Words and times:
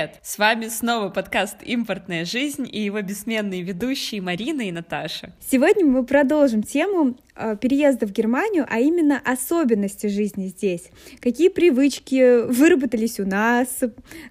Привет! 0.00 0.18
С 0.22 0.38
вами 0.38 0.68
снова 0.68 1.10
подкаст 1.10 1.56
«Импортная 1.62 2.24
жизнь» 2.24 2.66
и 2.72 2.80
его 2.80 3.02
бессменные 3.02 3.60
ведущие 3.60 4.22
Марина 4.22 4.62
и 4.62 4.72
Наташа. 4.72 5.34
Сегодня 5.40 5.84
мы 5.84 6.06
продолжим 6.06 6.62
тему 6.62 7.18
э, 7.36 7.54
переезда 7.60 8.06
в 8.06 8.10
Германию, 8.10 8.64
а 8.66 8.78
именно 8.78 9.20
особенности 9.22 10.06
жизни 10.06 10.46
здесь. 10.46 10.90
Какие 11.20 11.50
привычки 11.50 12.46
выработались 12.46 13.20
у 13.20 13.26
нас, 13.26 13.68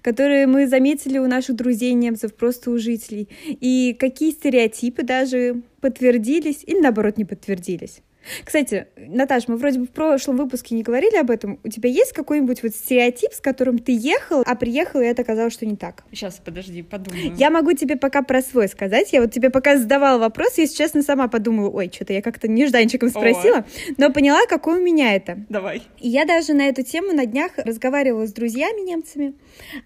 которые 0.02 0.48
мы 0.48 0.66
заметили 0.66 1.18
у 1.18 1.28
наших 1.28 1.54
друзей 1.54 1.92
немцев, 1.92 2.34
просто 2.34 2.72
у 2.72 2.78
жителей, 2.78 3.28
и 3.46 3.96
какие 3.96 4.32
стереотипы 4.32 5.04
даже 5.04 5.62
подтвердились 5.80 6.64
или 6.66 6.80
наоборот 6.80 7.16
не 7.16 7.24
подтвердились. 7.24 8.02
Кстати, 8.44 8.86
Наташ, 8.96 9.48
мы 9.48 9.56
вроде 9.56 9.80
бы 9.80 9.86
в 9.86 9.90
прошлом 9.90 10.36
выпуске 10.36 10.74
не 10.74 10.82
говорили 10.82 11.16
об 11.16 11.30
этом. 11.30 11.58
У 11.64 11.68
тебя 11.68 11.88
есть 11.88 12.12
какой-нибудь 12.12 12.62
вот 12.62 12.74
стереотип, 12.74 13.32
с 13.32 13.40
которым 13.40 13.78
ты 13.78 13.92
ехал, 13.92 14.42
а 14.46 14.54
приехал, 14.54 15.00
и 15.00 15.04
это 15.04 15.22
оказалось, 15.22 15.52
что 15.52 15.66
не 15.66 15.76
так? 15.76 16.04
Сейчас, 16.12 16.40
подожди, 16.44 16.82
подумаю. 16.82 17.34
Я 17.36 17.50
могу 17.50 17.72
тебе 17.72 17.96
пока 17.96 18.22
про 18.22 18.42
свой 18.42 18.68
сказать. 18.68 19.12
Я 19.12 19.20
вот 19.20 19.32
тебе 19.32 19.50
пока 19.50 19.76
задавала 19.76 20.18
вопрос, 20.18 20.58
если 20.58 20.76
честно, 20.76 21.02
сама 21.02 21.28
подумала, 21.28 21.68
ой, 21.70 21.90
что-то 21.92 22.12
я 22.12 22.22
как-то 22.22 22.48
нежданчиком 22.48 23.10
спросила, 23.10 23.58
О. 23.58 23.64
но 23.96 24.12
поняла, 24.12 24.40
какой 24.48 24.80
у 24.80 24.82
меня 24.82 25.14
это. 25.14 25.44
Давай. 25.48 25.82
И 25.98 26.08
я 26.08 26.24
даже 26.24 26.52
на 26.52 26.68
эту 26.68 26.82
тему 26.82 27.12
на 27.12 27.26
днях 27.26 27.52
разговаривала 27.56 28.26
с 28.26 28.32
друзьями 28.32 28.80
немцами, 28.80 29.34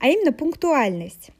а 0.01 0.09
именно 0.09 0.32
пунктуальность. 0.32 1.30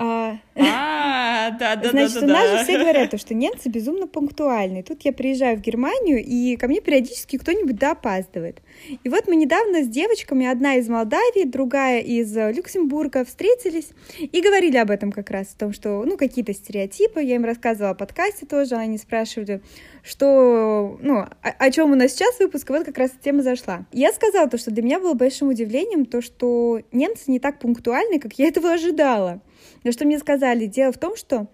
А, 0.00 0.38
а 0.54 1.50
да, 1.58 1.74
да, 1.74 1.90
Значит, 1.90 2.20
да, 2.20 2.26
у 2.26 2.28
нас 2.28 2.44
да. 2.44 2.58
же 2.58 2.64
все 2.64 2.78
говорят, 2.78 3.20
что 3.20 3.34
немцы 3.34 3.68
безумно 3.68 4.06
пунктуальны. 4.06 4.84
Тут 4.84 5.02
я 5.02 5.12
приезжаю 5.12 5.58
в 5.58 5.60
Германию, 5.60 6.24
и 6.24 6.56
ко 6.56 6.68
мне 6.68 6.80
периодически 6.80 7.36
кто-нибудь 7.36 7.76
да 7.76 7.92
опаздывает. 7.92 8.62
И 9.02 9.08
вот 9.08 9.26
мы 9.26 9.34
недавно 9.34 9.82
с 9.82 9.88
девочками, 9.88 10.46
одна 10.46 10.76
из 10.76 10.88
Молдавии, 10.88 11.44
другая 11.44 12.00
из 12.00 12.32
Люксембурга, 12.36 13.24
встретились 13.24 13.90
и 14.18 14.40
говорили 14.40 14.76
об 14.76 14.92
этом 14.92 15.10
как 15.10 15.30
раз, 15.30 15.52
о 15.54 15.58
том, 15.58 15.72
что, 15.72 16.04
ну, 16.04 16.16
какие-то 16.16 16.54
стереотипы, 16.54 17.20
я 17.20 17.34
им 17.34 17.44
рассказывала 17.44 17.90
о 17.90 17.94
подкасте 17.94 18.46
тоже, 18.46 18.76
они 18.76 18.98
спрашивали, 18.98 19.62
что, 20.04 20.96
ну, 21.02 21.18
о, 21.18 21.28
о 21.42 21.70
чем 21.72 21.90
у 21.90 21.96
нас 21.96 22.12
сейчас 22.12 22.38
выпуск, 22.38 22.70
и 22.70 22.72
вот 22.72 22.84
как 22.84 22.98
раз 22.98 23.10
тема 23.20 23.42
зашла. 23.42 23.84
Я 23.92 24.12
сказала 24.12 24.48
то, 24.48 24.58
что 24.58 24.70
для 24.70 24.84
меня 24.84 25.00
было 25.00 25.14
большим 25.14 25.48
удивлением 25.48 26.06
то, 26.06 26.22
что 26.22 26.82
немцы 26.92 27.24
не 27.32 27.40
так 27.40 27.58
пунктуальны, 27.58 28.20
как 28.20 28.34
я 28.34 28.46
этого 28.46 28.72
ожидала. 28.72 29.40
Но 29.84 29.92
что 29.92 30.04
мне 30.04 30.18
сказали? 30.18 30.66
Дело 30.66 30.92
в 30.92 30.98
том, 30.98 31.16
что 31.16 31.48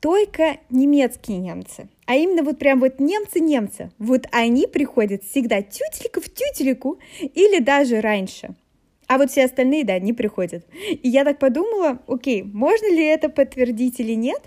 только 0.00 0.58
немецкие 0.68 1.38
немцы, 1.38 1.88
а 2.06 2.16
именно 2.16 2.42
вот 2.42 2.58
прям 2.58 2.80
вот 2.80 2.98
немцы-немцы, 2.98 3.92
вот 3.98 4.26
они 4.32 4.66
приходят 4.66 5.22
всегда 5.22 5.62
тютелька 5.62 6.20
в 6.20 6.28
тютельку 6.28 6.98
или 7.20 7.60
даже 7.60 8.00
раньше. 8.00 8.56
А 9.06 9.18
вот 9.18 9.30
все 9.30 9.44
остальные, 9.44 9.84
да, 9.84 9.98
не 9.98 10.12
приходят. 10.12 10.66
И 10.74 11.08
я 11.08 11.24
так 11.24 11.38
подумала, 11.38 12.00
окей, 12.06 12.42
можно 12.42 12.90
ли 12.90 13.04
это 13.04 13.28
подтвердить 13.28 14.00
или 14.00 14.14
нет? 14.14 14.40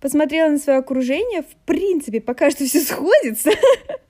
Посмотрела 0.00 0.48
на 0.48 0.58
свое 0.58 0.78
окружение, 0.78 1.42
в 1.42 1.56
принципе, 1.66 2.20
пока 2.20 2.50
что 2.50 2.64
все 2.64 2.80
сходится. 2.80 3.50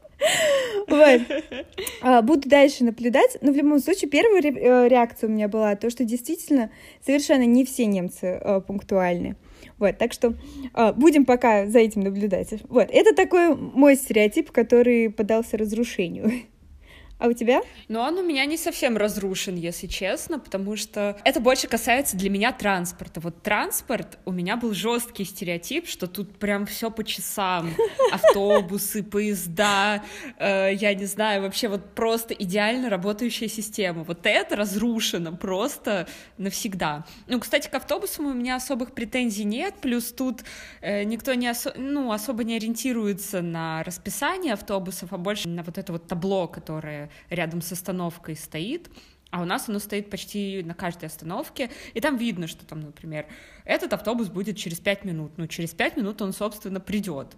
Вот. 0.86 1.20
А, 2.00 2.22
буду 2.22 2.48
дальше 2.48 2.84
наблюдать. 2.84 3.38
Но 3.40 3.52
в 3.52 3.56
любом 3.56 3.80
случае, 3.80 4.08
первая 4.08 4.40
э, 4.40 4.88
реакция 4.88 5.28
у 5.28 5.32
меня 5.32 5.48
была 5.48 5.74
то, 5.74 5.90
что 5.90 6.04
действительно 6.04 6.70
совершенно 7.04 7.44
не 7.44 7.64
все 7.64 7.86
немцы 7.86 8.26
э, 8.26 8.60
пунктуальны. 8.60 9.36
Вот, 9.78 9.98
так 9.98 10.12
что 10.12 10.34
э, 10.74 10.92
будем 10.92 11.24
пока 11.24 11.66
за 11.66 11.80
этим 11.80 12.02
наблюдать. 12.02 12.48
Вот, 12.68 12.88
это 12.90 13.14
такой 13.14 13.56
мой 13.56 13.96
стереотип, 13.96 14.50
который 14.52 15.10
подался 15.10 15.56
разрушению. 15.56 16.30
А 17.18 17.26
у 17.26 17.32
тебя? 17.32 17.62
Ну, 17.88 17.98
он 17.98 18.16
у 18.18 18.22
меня 18.22 18.44
не 18.44 18.56
совсем 18.56 18.96
разрушен, 18.96 19.56
если 19.56 19.88
честно, 19.88 20.38
потому 20.38 20.76
что 20.76 21.18
это 21.24 21.40
больше 21.40 21.66
касается 21.66 22.16
для 22.16 22.30
меня 22.30 22.52
транспорта. 22.52 23.18
Вот 23.18 23.42
транспорт, 23.42 24.18
у 24.24 24.30
меня 24.30 24.56
был 24.56 24.72
жесткий 24.72 25.24
стереотип, 25.24 25.88
что 25.88 26.06
тут 26.06 26.38
прям 26.38 26.64
все 26.64 26.92
по 26.92 27.02
часам. 27.02 27.74
Автобусы, 28.12 29.02
поезда, 29.02 30.04
э, 30.38 30.70
я 30.74 30.94
не 30.94 31.06
знаю, 31.06 31.42
вообще 31.42 31.66
вот 31.66 31.92
просто 31.96 32.34
идеально 32.34 32.88
работающая 32.88 33.48
система. 33.48 34.04
Вот 34.04 34.20
это 34.22 34.54
разрушено 34.54 35.36
просто 35.36 36.06
навсегда. 36.36 37.04
Ну, 37.26 37.40
кстати, 37.40 37.68
к 37.68 37.74
автобусам 37.74 38.26
у 38.26 38.32
меня 38.32 38.54
особых 38.54 38.92
претензий 38.92 39.44
нет, 39.44 39.74
плюс 39.80 40.12
тут 40.12 40.44
э, 40.80 41.02
никто 41.02 41.34
не 41.34 41.48
осо 41.48 41.74
ну, 41.76 42.12
особо 42.12 42.44
не 42.44 42.54
ориентируется 42.54 43.42
на 43.42 43.82
расписание 43.82 44.52
автобусов, 44.52 45.12
а 45.12 45.18
больше 45.18 45.48
на 45.48 45.64
вот 45.64 45.78
это 45.78 45.92
вот 45.92 46.06
табло, 46.06 46.46
которое 46.46 47.07
рядом 47.30 47.60
с 47.60 47.72
остановкой 47.72 48.36
стоит, 48.36 48.90
а 49.30 49.42
у 49.42 49.44
нас 49.44 49.68
оно 49.68 49.78
стоит 49.78 50.10
почти 50.10 50.62
на 50.62 50.74
каждой 50.74 51.06
остановке, 51.06 51.70
и 51.94 52.00
там 52.00 52.16
видно, 52.16 52.46
что 52.46 52.64
там, 52.64 52.80
например, 52.80 53.26
этот 53.64 53.92
автобус 53.92 54.28
будет 54.28 54.56
через 54.56 54.80
пять 54.80 55.04
минут, 55.04 55.32
ну, 55.36 55.46
через 55.46 55.70
пять 55.70 55.96
минут 55.96 56.22
он, 56.22 56.32
собственно, 56.32 56.80
придет. 56.80 57.36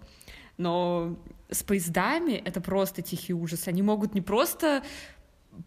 Но 0.57 1.17
с 1.49 1.63
поездами 1.63 2.33
это 2.33 2.61
просто 2.61 3.01
тихий 3.01 3.33
ужас. 3.33 3.67
Они 3.67 3.81
могут 3.81 4.13
не 4.13 4.21
просто 4.21 4.83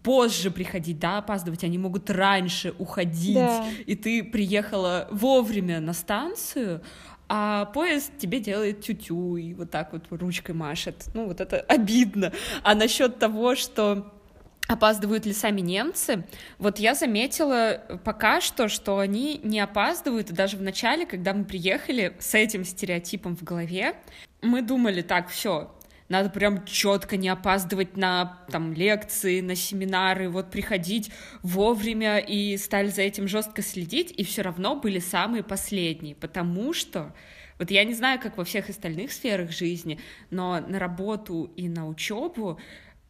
позже 0.02 0.50
приходить, 0.50 0.98
да, 0.98 1.18
опаздывать, 1.18 1.62
они 1.64 1.78
могут 1.78 2.08
раньше 2.08 2.74
уходить, 2.78 3.34
да. 3.34 3.68
и 3.84 3.94
ты 3.94 4.24
приехала 4.24 5.08
вовремя 5.10 5.80
на 5.80 5.92
станцию, 5.92 6.82
а 7.28 7.66
поезд 7.66 8.16
тебе 8.18 8.40
делает 8.40 8.82
тю-тю 8.82 9.36
и 9.36 9.54
вот 9.54 9.70
так 9.70 9.92
вот 9.92 10.06
ручкой 10.10 10.52
машет. 10.52 11.06
Ну, 11.14 11.26
вот 11.26 11.40
это 11.40 11.60
обидно. 11.60 12.32
А 12.62 12.74
насчет 12.74 13.18
того, 13.18 13.54
что 13.54 14.12
опаздывают 14.68 15.26
ли 15.26 15.32
сами 15.32 15.60
немцы, 15.60 16.24
вот 16.58 16.78
я 16.78 16.94
заметила 16.94 17.82
пока 18.04 18.40
что, 18.40 18.68
что 18.68 18.98
они 18.98 19.40
не 19.42 19.60
опаздывают, 19.60 20.30
и 20.30 20.34
даже 20.34 20.56
в 20.56 20.62
начале, 20.62 21.06
когда 21.06 21.34
мы 21.34 21.44
приехали 21.44 22.16
с 22.18 22.34
этим 22.34 22.64
стереотипом 22.64 23.36
в 23.36 23.42
голове, 23.42 23.94
мы 24.42 24.62
думали, 24.62 25.02
так, 25.02 25.28
все, 25.28 25.74
надо 26.14 26.30
прям 26.30 26.64
четко 26.64 27.16
не 27.16 27.28
опаздывать 27.28 27.96
на 27.96 28.38
там 28.48 28.72
лекции, 28.72 29.40
на 29.40 29.56
семинары, 29.56 30.28
вот 30.28 30.50
приходить 30.50 31.10
вовремя 31.42 32.18
и 32.18 32.56
стали 32.56 32.86
за 32.86 33.02
этим 33.02 33.26
жестко 33.26 33.62
следить, 33.62 34.14
и 34.16 34.22
все 34.22 34.42
равно 34.42 34.76
были 34.76 35.00
самые 35.00 35.42
последние, 35.42 36.14
потому 36.14 36.72
что 36.72 37.12
вот 37.58 37.70
я 37.72 37.84
не 37.84 37.94
знаю, 37.94 38.20
как 38.20 38.36
во 38.36 38.44
всех 38.44 38.68
остальных 38.68 39.10
сферах 39.12 39.50
жизни, 39.50 39.98
но 40.30 40.60
на 40.60 40.78
работу 40.78 41.52
и 41.56 41.68
на 41.68 41.88
учебу 41.88 42.60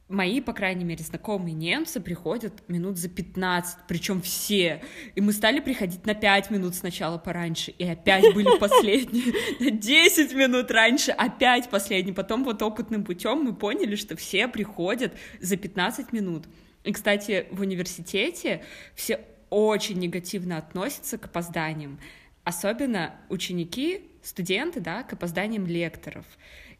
мои, 0.08 0.40
по 0.40 0.52
крайней 0.52 0.84
мере, 0.84 1.02
знакомые 1.02 1.54
немцы 1.54 2.00
приходят 2.00 2.68
минут 2.68 2.98
за 2.98 3.08
15, 3.08 3.78
причем 3.88 4.20
все. 4.20 4.82
И 5.14 5.20
мы 5.20 5.32
стали 5.32 5.60
приходить 5.60 6.04
на 6.06 6.14
5 6.14 6.50
минут 6.50 6.74
сначала 6.74 7.18
пораньше, 7.18 7.70
и 7.72 7.84
опять 7.84 8.34
были 8.34 8.58
последние. 8.60 9.32
На 9.60 9.70
10 9.70 10.34
минут 10.34 10.70
раньше 10.70 11.12
опять 11.12 11.70
последние. 11.70 12.14
Потом 12.14 12.44
вот 12.44 12.62
опытным 12.62 13.04
путем 13.04 13.42
мы 13.42 13.54
поняли, 13.54 13.96
что 13.96 14.16
все 14.16 14.46
приходят 14.48 15.14
за 15.40 15.56
15 15.56 16.12
минут. 16.12 16.44
И, 16.84 16.92
кстати, 16.92 17.46
в 17.50 17.62
университете 17.62 18.62
все 18.94 19.20
очень 19.48 19.98
негативно 19.98 20.58
относятся 20.58 21.16
к 21.16 21.26
опозданиям. 21.26 21.98
Особенно 22.44 23.14
ученики, 23.30 24.02
студенты, 24.22 24.80
да, 24.80 25.02
к 25.02 25.14
опозданиям 25.14 25.66
лекторов. 25.66 26.26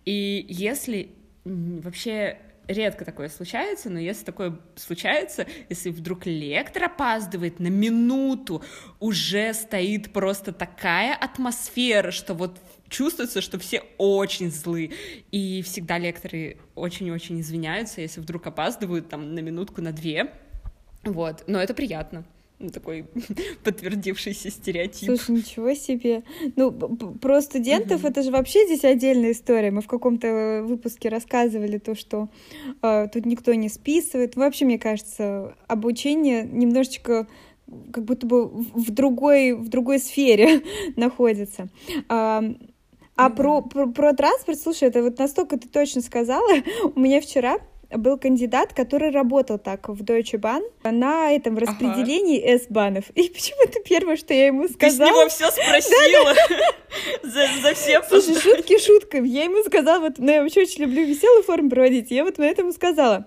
И 0.04 0.44
если 0.48 1.10
вообще 1.44 2.38
редко 2.68 3.04
такое 3.04 3.28
случается, 3.28 3.90
но 3.90 3.98
если 3.98 4.24
такое 4.24 4.58
случается, 4.76 5.46
если 5.68 5.90
вдруг 5.90 6.26
лектор 6.26 6.84
опаздывает 6.84 7.60
на 7.60 7.68
минуту, 7.68 8.62
уже 9.00 9.52
стоит 9.54 10.12
просто 10.12 10.52
такая 10.52 11.14
атмосфера, 11.14 12.10
что 12.10 12.34
вот 12.34 12.58
чувствуется, 12.88 13.40
что 13.40 13.58
все 13.58 13.82
очень 13.98 14.50
злы, 14.50 14.92
и 15.30 15.62
всегда 15.62 15.98
лекторы 15.98 16.58
очень-очень 16.74 17.40
извиняются, 17.40 18.00
если 18.00 18.20
вдруг 18.20 18.46
опаздывают 18.46 19.08
там 19.08 19.34
на 19.34 19.40
минутку, 19.40 19.82
на 19.82 19.92
две, 19.92 20.32
вот, 21.04 21.44
но 21.46 21.58
это 21.58 21.74
приятно 21.74 22.24
такой 22.70 23.06
подтвердившийся 23.64 24.50
стереотип. 24.50 25.06
Слушай, 25.06 25.36
ничего 25.36 25.74
себе. 25.74 26.22
Ну, 26.56 26.72
про 26.72 27.40
студентов 27.40 28.00
угу. 28.00 28.08
это 28.08 28.22
же 28.22 28.30
вообще 28.30 28.64
здесь 28.66 28.84
отдельная 28.84 29.32
история. 29.32 29.70
Мы 29.70 29.80
в 29.80 29.86
каком-то 29.86 30.64
выпуске 30.64 31.08
рассказывали 31.08 31.78
то, 31.78 31.94
что 31.94 32.28
э, 32.82 33.08
тут 33.12 33.26
никто 33.26 33.54
не 33.54 33.68
списывает. 33.68 34.36
Вообще, 34.36 34.64
мне 34.64 34.78
кажется, 34.78 35.56
обучение 35.66 36.42
немножечко 36.44 37.26
как 37.92 38.04
будто 38.04 38.26
бы 38.26 38.46
в 38.46 38.90
другой, 38.90 39.52
в 39.52 39.68
другой 39.68 39.98
сфере 39.98 40.62
находится. 40.96 41.68
А, 42.08 42.42
а 43.16 43.28
mm-hmm. 43.28 43.36
про, 43.36 43.62
про, 43.62 43.86
про 43.86 44.12
транспорт, 44.12 44.58
слушай, 44.58 44.88
это 44.88 45.02
вот 45.02 45.18
настолько 45.18 45.58
ты 45.58 45.68
точно 45.68 46.02
сказала. 46.02 46.48
У 46.94 47.00
меня 47.00 47.20
вчера 47.20 47.58
был 47.96 48.18
кандидат, 48.18 48.72
который 48.72 49.10
работал 49.10 49.58
так 49.58 49.88
в 49.88 50.02
Deutsche 50.02 50.38
Bahn 50.38 50.62
на 50.82 51.32
этом 51.32 51.58
распределении 51.58 52.40
ага. 52.40 52.56
S-банов. 52.56 53.10
И 53.10 53.28
почему-то 53.28 53.80
первое, 53.80 54.16
что 54.16 54.34
я 54.34 54.46
ему 54.46 54.68
сказала... 54.68 55.10
Ты 55.10 55.30
с 55.30 55.40
него 55.40 55.50
все 55.50 55.50
спросила 55.50 56.34
за, 57.22 57.62
за 57.62 57.74
все 57.74 58.02
Слушай, 58.02 58.40
шутки 58.40 58.78
шутками. 58.78 59.28
Я 59.28 59.44
ему 59.44 59.62
сказала, 59.64 60.00
вот, 60.00 60.14
ну, 60.18 60.30
я 60.30 60.42
вообще 60.42 60.62
очень 60.62 60.82
люблю 60.82 61.04
веселую 61.04 61.42
форму 61.42 61.70
проводить. 61.70 62.10
Я 62.10 62.24
вот 62.24 62.38
на 62.38 62.44
этому 62.44 62.72
сказала. 62.72 63.26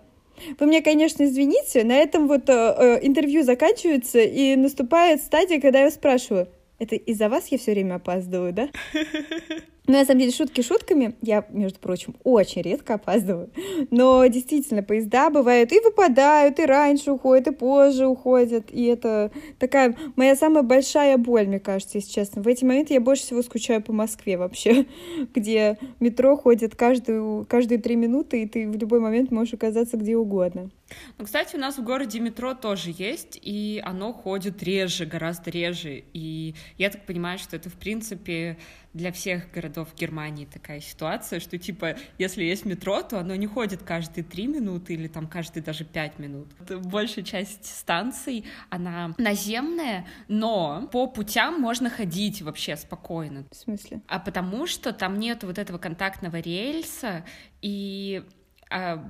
Вы 0.60 0.68
мне, 0.68 0.82
конечно, 0.82 1.24
извините, 1.24 1.84
на 1.84 1.96
этом 1.98 2.28
вот 2.28 2.48
э, 2.50 2.54
э, 2.54 3.00
интервью 3.02 3.44
заканчивается, 3.44 4.20
и 4.20 4.56
наступает 4.56 5.22
стадия, 5.22 5.60
когда 5.60 5.82
я 5.82 5.92
спрашиваю, 5.92 6.48
это 6.80 6.96
из-за 6.96 7.28
вас 7.28 7.48
я 7.48 7.58
все 7.58 7.72
время 7.72 7.96
опаздываю, 7.96 8.54
да? 8.54 8.70
Ну, 9.88 9.94
на 9.94 10.04
самом 10.04 10.20
деле, 10.20 10.34
шутки 10.34 10.62
шутками. 10.62 11.16
Я, 11.22 11.46
между 11.50 11.80
прочим, 11.80 12.16
очень 12.26 12.62
редко 12.62 12.96
опаздываю. 12.96 13.50
Но 13.90 14.26
действительно, 14.28 14.84
поезда 14.84 15.30
бывают 15.30 15.72
и 15.72 15.80
выпадают, 15.80 16.60
и 16.60 16.66
раньше 16.66 17.12
уходят, 17.12 17.48
и 17.48 17.52
позже 17.52 18.06
уходят. 18.06 18.66
И 18.70 18.84
это 18.84 19.32
такая 19.60 19.96
моя 20.18 20.36
самая 20.36 20.64
большая 20.64 21.18
боль, 21.18 21.48
мне 21.48 21.62
кажется, 21.62 22.00
если 22.00 22.12
честно. 22.12 22.42
В 22.42 22.48
эти 22.48 22.66
моменты 22.66 22.96
я 22.96 23.00
больше 23.00 23.24
всего 23.24 23.42
скучаю 23.42 23.82
по 23.82 23.94
Москве 23.94 24.38
вообще, 24.38 24.88
где 25.34 25.78
метро 26.02 26.36
ходит 26.36 26.76
каждую, 26.76 27.46
каждые 27.46 27.80
три 27.80 27.96
минуты, 27.96 28.44
и 28.44 28.48
ты 28.48 28.70
в 28.70 28.76
любой 28.76 29.00
момент 29.00 29.32
можешь 29.32 29.54
оказаться 29.54 29.96
где 29.96 30.18
угодно. 30.18 30.70
Ну, 31.18 31.26
кстати, 31.26 31.56
у 31.56 31.60
нас 31.60 31.78
в 31.78 31.84
городе 31.84 32.20
метро 32.20 32.54
тоже 32.54 32.94
есть, 32.98 33.40
и 33.42 33.82
оно 33.86 34.14
ходит 34.14 34.64
реже, 34.64 35.06
гораздо 35.06 35.50
реже. 35.50 36.04
И 36.14 36.56
я 36.78 36.90
так 36.90 37.06
понимаю, 37.06 37.40
что 37.40 37.56
это, 37.56 37.70
в 37.70 37.74
принципе, 37.74 38.58
для 38.98 39.12
всех 39.12 39.52
городов 39.52 39.90
Германии 39.96 40.46
такая 40.46 40.82
ситуация, 40.82 41.40
что, 41.40 41.58
типа, 41.58 41.96
если 42.18 42.44
есть 42.44 42.66
метро, 42.66 43.02
то 43.04 43.20
оно 43.20 43.36
не 43.36 43.48
ходит 43.48 43.84
каждые 43.84 44.24
три 44.24 44.48
минуты 44.48 44.96
или 44.96 45.08
там 45.08 45.28
каждые 45.28 45.64
даже 45.64 45.86
пять 45.86 46.20
минут. 46.20 46.48
Большая 46.84 47.24
часть 47.24 47.66
станций, 47.66 48.46
она 48.70 49.14
наземная, 49.18 50.06
но 50.28 50.90
по 50.92 51.08
путям 51.08 51.62
можно 51.62 51.90
ходить 51.90 52.42
вообще 52.42 52.76
спокойно. 52.76 53.46
В 53.52 53.56
смысле? 53.56 54.02
А 54.08 54.20
потому 54.20 54.68
что 54.68 54.92
там 54.92 55.20
нет 55.20 55.44
вот 55.44 55.58
этого 55.58 55.78
контактного 55.78 56.38
рельса, 56.38 57.24
и 57.62 58.24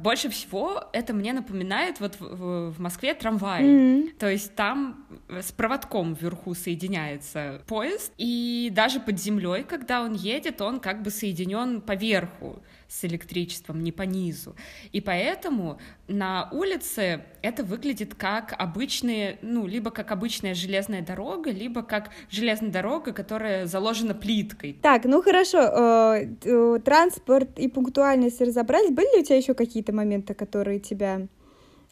больше 0.01 0.29
всего 0.29 0.83
это 0.93 1.13
мне 1.13 1.33
напоминает 1.33 1.99
вот 1.99 2.19
в, 2.19 2.71
в 2.71 2.79
Москве 2.79 3.13
трамвай. 3.13 3.63
Mm-hmm. 3.63 4.17
То 4.19 4.29
есть 4.29 4.55
там 4.55 5.05
с 5.29 5.51
проводком 5.51 6.13
вверху 6.13 6.53
соединяется 6.53 7.61
поезд, 7.67 8.13
и 8.17 8.71
даже 8.73 8.99
под 8.99 9.19
землей, 9.19 9.63
когда 9.63 10.01
он 10.01 10.13
едет, 10.13 10.61
он 10.61 10.79
как 10.79 11.01
бы 11.01 11.09
соединен 11.09 11.81
поверху 11.81 12.61
с 12.87 13.03
электричеством, 13.03 13.83
не 13.83 13.91
по 13.91 14.03
низу. 14.03 14.55
И 14.91 15.01
поэтому 15.01 15.79
на 16.07 16.49
улице 16.51 17.25
это 17.41 17.63
выглядит 17.63 18.15
как 18.15 18.53
обычные, 18.57 19.37
ну, 19.41 19.67
либо 19.67 19.91
как 19.91 20.11
обычная 20.11 20.53
железная 20.53 21.01
дорога, 21.01 21.51
либо 21.51 21.83
как 21.83 22.11
железная 22.29 22.71
дорога, 22.71 23.11
которая 23.11 23.65
заложена 23.65 24.13
плиткой. 24.13 24.77
Так, 24.81 25.05
ну 25.05 25.21
хорошо, 25.21 25.59
э, 25.59 26.27
э, 26.43 26.79
транспорт 26.83 27.59
и 27.59 27.67
пунктуальность 27.67 28.39
разобрались. 28.41 28.91
Были 28.91 29.17
ли 29.17 29.21
у 29.21 29.25
тебя 29.25 29.37
еще 29.37 29.53
какие-то 29.53 29.93
моменты, 29.93 30.33
которые 30.33 30.79
тебя 30.79 31.27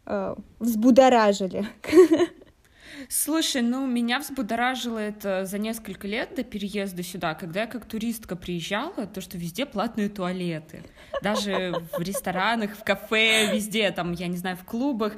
э, 0.06 0.36
взбудоражили? 0.60 1.66
Слушай, 3.10 3.62
ну, 3.62 3.86
меня 3.86 4.20
взбудоражило 4.20 4.98
это 4.98 5.46
за 5.46 5.58
несколько 5.58 6.08
лет 6.08 6.36
до 6.36 6.44
переезда 6.44 7.04
сюда, 7.04 7.34
когда 7.34 7.62
я 7.62 7.68
как 7.68 7.86
туристка 7.86 8.36
приезжала, 8.36 9.08
то, 9.08 9.22
что 9.22 9.38
везде 9.38 9.66
платные 9.66 10.10
туалеты. 10.10 10.84
Даже 11.22 11.76
в 11.98 12.02
ресторанах, 12.02 12.76
в 12.76 12.84
кафе, 12.84 13.54
везде, 13.54 13.92
там, 13.92 14.12
я 14.14 14.28
не 14.28 14.38
знаю, 14.38 14.58
в 14.58 14.66
клубах, 14.66 15.14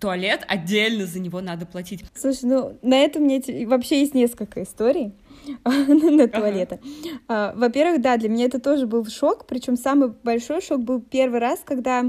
туалет 0.00 0.44
отдельно 0.48 1.06
за 1.06 1.20
него 1.20 1.40
надо 1.40 1.66
платить. 1.66 2.04
Слушай, 2.14 2.44
ну, 2.44 2.78
на 2.82 2.98
этом 2.98 3.22
мне 3.22 3.40
вообще 3.66 4.00
есть 4.00 4.14
несколько 4.14 4.62
историй 4.62 5.12
на 5.64 6.28
туалеты. 6.28 6.80
Ага. 7.28 7.58
Во-первых, 7.58 8.00
да, 8.00 8.16
для 8.16 8.28
меня 8.28 8.46
это 8.46 8.60
тоже 8.60 8.86
был 8.86 9.06
шок, 9.06 9.46
причем 9.46 9.76
самый 9.76 10.08
большой 10.22 10.60
шок 10.60 10.80
был 10.80 11.00
первый 11.00 11.40
раз, 11.40 11.60
когда 11.64 12.04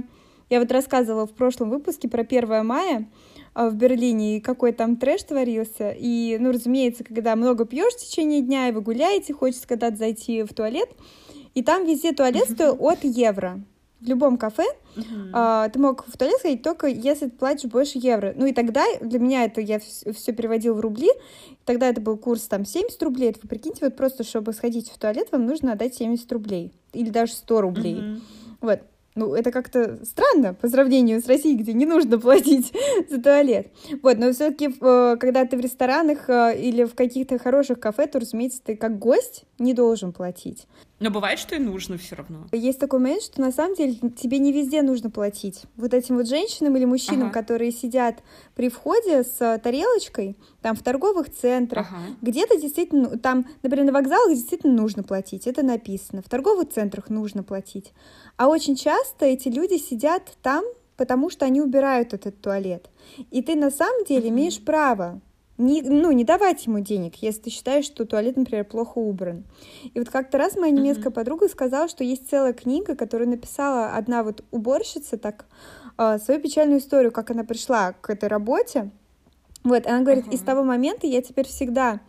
я 0.49 0.59
вот 0.59 0.71
рассказывала 0.71 1.25
в 1.25 1.33
прошлом 1.33 1.69
выпуске 1.69 2.07
про 2.07 2.21
1 2.21 2.65
мая, 2.65 2.99
а, 2.99 3.32
в 3.55 3.73
Берлине, 3.75 4.37
и 4.37 4.39
какой 4.39 4.71
там 4.71 4.97
трэш 4.97 5.23
творился. 5.23 5.91
И, 5.91 6.37
ну, 6.39 6.51
разумеется, 6.51 7.03
когда 7.03 7.35
много 7.35 7.65
пьешь 7.65 7.93
в 7.93 7.99
течение 7.99 8.41
дня, 8.41 8.69
и 8.69 8.71
вы 8.71 8.81
гуляете, 8.81 9.33
хочется 9.33 9.67
когда-то 9.67 9.97
зайти 9.97 10.43
в 10.43 10.53
туалет, 10.53 10.89
и 11.53 11.61
там 11.61 11.85
везде 11.85 12.13
туалет 12.13 12.49
стоил 12.49 12.77
от 12.79 13.03
евро. 13.03 13.61
В 13.99 14.05
любом 14.05 14.37
кафе 14.37 14.65
uh-huh. 14.97 15.69
ты 15.71 15.79
мог 15.79 16.05
в 16.05 16.17
туалет 16.17 16.37
сходить 16.39 16.61
только 16.61 16.87
если 16.87 17.27
ты 17.27 17.31
платишь 17.31 17.69
больше 17.69 17.99
евро. 17.99 18.33
Ну 18.35 18.45
и 18.45 18.51
тогда 18.51 18.83
для 18.99 19.17
меня 19.17 19.45
это 19.45 19.61
я 19.61 19.79
все 19.79 20.33
переводил 20.33 20.73
в 20.75 20.81
рубли. 20.81 21.09
Тогда 21.63 21.87
это 21.87 22.01
был 22.01 22.17
курс 22.17 22.41
там 22.41 22.65
70 22.65 23.01
рублей. 23.01 23.29
Это 23.29 23.39
вы 23.43 23.47
прикиньте, 23.47 23.85
вот 23.85 23.95
просто 23.95 24.25
чтобы 24.25 24.51
сходить 24.51 24.89
в 24.89 24.97
туалет, 24.97 25.29
вам 25.31 25.45
нужно 25.45 25.71
отдать 25.71 25.95
70 25.95 26.29
рублей. 26.33 26.73
Или 26.91 27.11
даже 27.11 27.31
100 27.31 27.61
рублей. 27.61 27.95
Uh-huh. 27.95 28.21
Вот. 28.59 28.79
Ну, 29.15 29.35
это 29.35 29.51
как-то 29.51 29.99
странно 30.05 30.53
по 30.53 30.67
сравнению 30.67 31.21
с 31.21 31.27
Россией, 31.27 31.55
где 31.55 31.73
не 31.73 31.85
нужно 31.85 32.19
платить 32.19 32.73
за 33.09 33.21
туалет. 33.21 33.67
Вот, 34.01 34.17
но 34.17 34.31
все-таки, 34.33 34.69
э, 34.69 35.17
когда 35.19 35.45
ты 35.45 35.55
в 35.55 35.59
ресторанах 35.59 36.29
э, 36.29 36.59
или 36.59 36.83
в 36.83 36.95
каких-то 36.95 37.37
хороших 37.37 37.79
кафе, 37.79 38.07
то, 38.07 38.19
разумеется, 38.19 38.61
ты 38.63 38.75
как 38.75 38.97
гость 38.97 39.45
не 39.59 39.73
должен 39.73 40.13
платить. 40.13 40.67
Но 41.03 41.11
бывает, 41.11 41.37
что 41.37 41.53
и 41.55 41.59
нужно 41.59 41.97
все 41.97 42.15
равно. 42.15 42.47
Есть 42.53 42.79
такой 42.79 42.99
момент, 42.99 43.23
что 43.23 43.41
на 43.41 43.51
самом 43.51 43.75
деле 43.75 43.95
тебе 44.15 44.39
не 44.39 44.53
везде 44.53 44.81
нужно 44.81 45.09
платить. 45.09 45.63
Вот 45.75 45.93
этим 45.93 46.15
вот 46.15 46.29
женщинам 46.29 46.77
или 46.77 46.85
мужчинам, 46.85 47.27
ага. 47.27 47.33
которые 47.41 47.73
сидят 47.73 48.23
при 48.55 48.69
входе 48.69 49.23
с 49.23 49.59
тарелочкой, 49.61 50.37
там 50.61 50.77
в 50.77 50.81
торговых 50.81 51.29
центрах, 51.29 51.87
ага. 51.91 52.15
где-то 52.21 52.57
действительно, 52.57 53.17
там, 53.17 53.45
например, 53.63 53.87
на 53.87 53.91
вокзалах 53.91 54.33
действительно 54.33 54.71
нужно 54.73 55.03
платить, 55.03 55.45
это 55.45 55.61
написано. 55.61 56.21
В 56.21 56.29
торговых 56.29 56.69
центрах 56.69 57.09
нужно 57.09 57.43
платить. 57.43 57.91
А 58.37 58.47
очень 58.47 58.77
часто 58.77 59.25
эти 59.25 59.49
люди 59.49 59.75
сидят 59.75 60.37
там, 60.41 60.63
потому 60.95 61.29
что 61.29 61.43
они 61.43 61.59
убирают 61.59 62.13
этот 62.13 62.39
туалет. 62.39 62.89
И 63.29 63.41
ты 63.41 63.55
на 63.55 63.71
самом 63.71 64.05
деле 64.05 64.29
имеешь 64.29 64.63
право 64.63 65.19
не, 65.57 65.81
ну, 65.83 66.11
не 66.11 66.23
давать 66.23 66.65
ему 66.65 66.79
денег, 66.79 67.15
если 67.17 67.41
ты 67.41 67.49
считаешь, 67.51 67.85
что 67.85 68.05
туалет, 68.05 68.37
например, 68.37 68.65
плохо 68.65 68.97
убран. 68.97 69.43
И 69.93 69.99
вот 69.99 70.09
как-то 70.09 70.37
раз 70.37 70.55
моя 70.55 70.71
немецкая 70.71 71.09
mm-hmm. 71.09 71.13
подруга 71.13 71.47
сказала, 71.47 71.87
что 71.87 72.03
есть 72.03 72.29
целая 72.29 72.53
книга, 72.53 72.95
которую 72.95 73.29
написала 73.29 73.89
одна 73.95 74.23
вот 74.23 74.43
уборщица, 74.51 75.17
так, 75.17 75.45
э, 75.97 76.17
свою 76.17 76.41
печальную 76.41 76.79
историю, 76.79 77.11
как 77.11 77.29
она 77.29 77.43
пришла 77.43 77.93
к 77.93 78.09
этой 78.09 78.29
работе. 78.29 78.89
Вот, 79.63 79.85
она 79.85 80.01
говорит, 80.01 80.27
uh-huh. 80.27 80.33
и 80.33 80.37
с 80.37 80.41
того 80.41 80.63
момента 80.63 81.07
я 81.07 81.21
теперь 81.21 81.47
всегда 81.47 82.01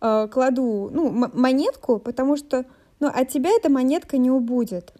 э, 0.00 0.28
кладу, 0.30 0.90
ну, 0.92 1.10
монетку, 1.10 1.98
потому 1.98 2.36
что, 2.36 2.66
ну, 3.00 3.08
от 3.08 3.28
тебя 3.28 3.50
эта 3.50 3.70
монетка 3.70 4.18
не 4.18 4.30
убудет. 4.30 4.92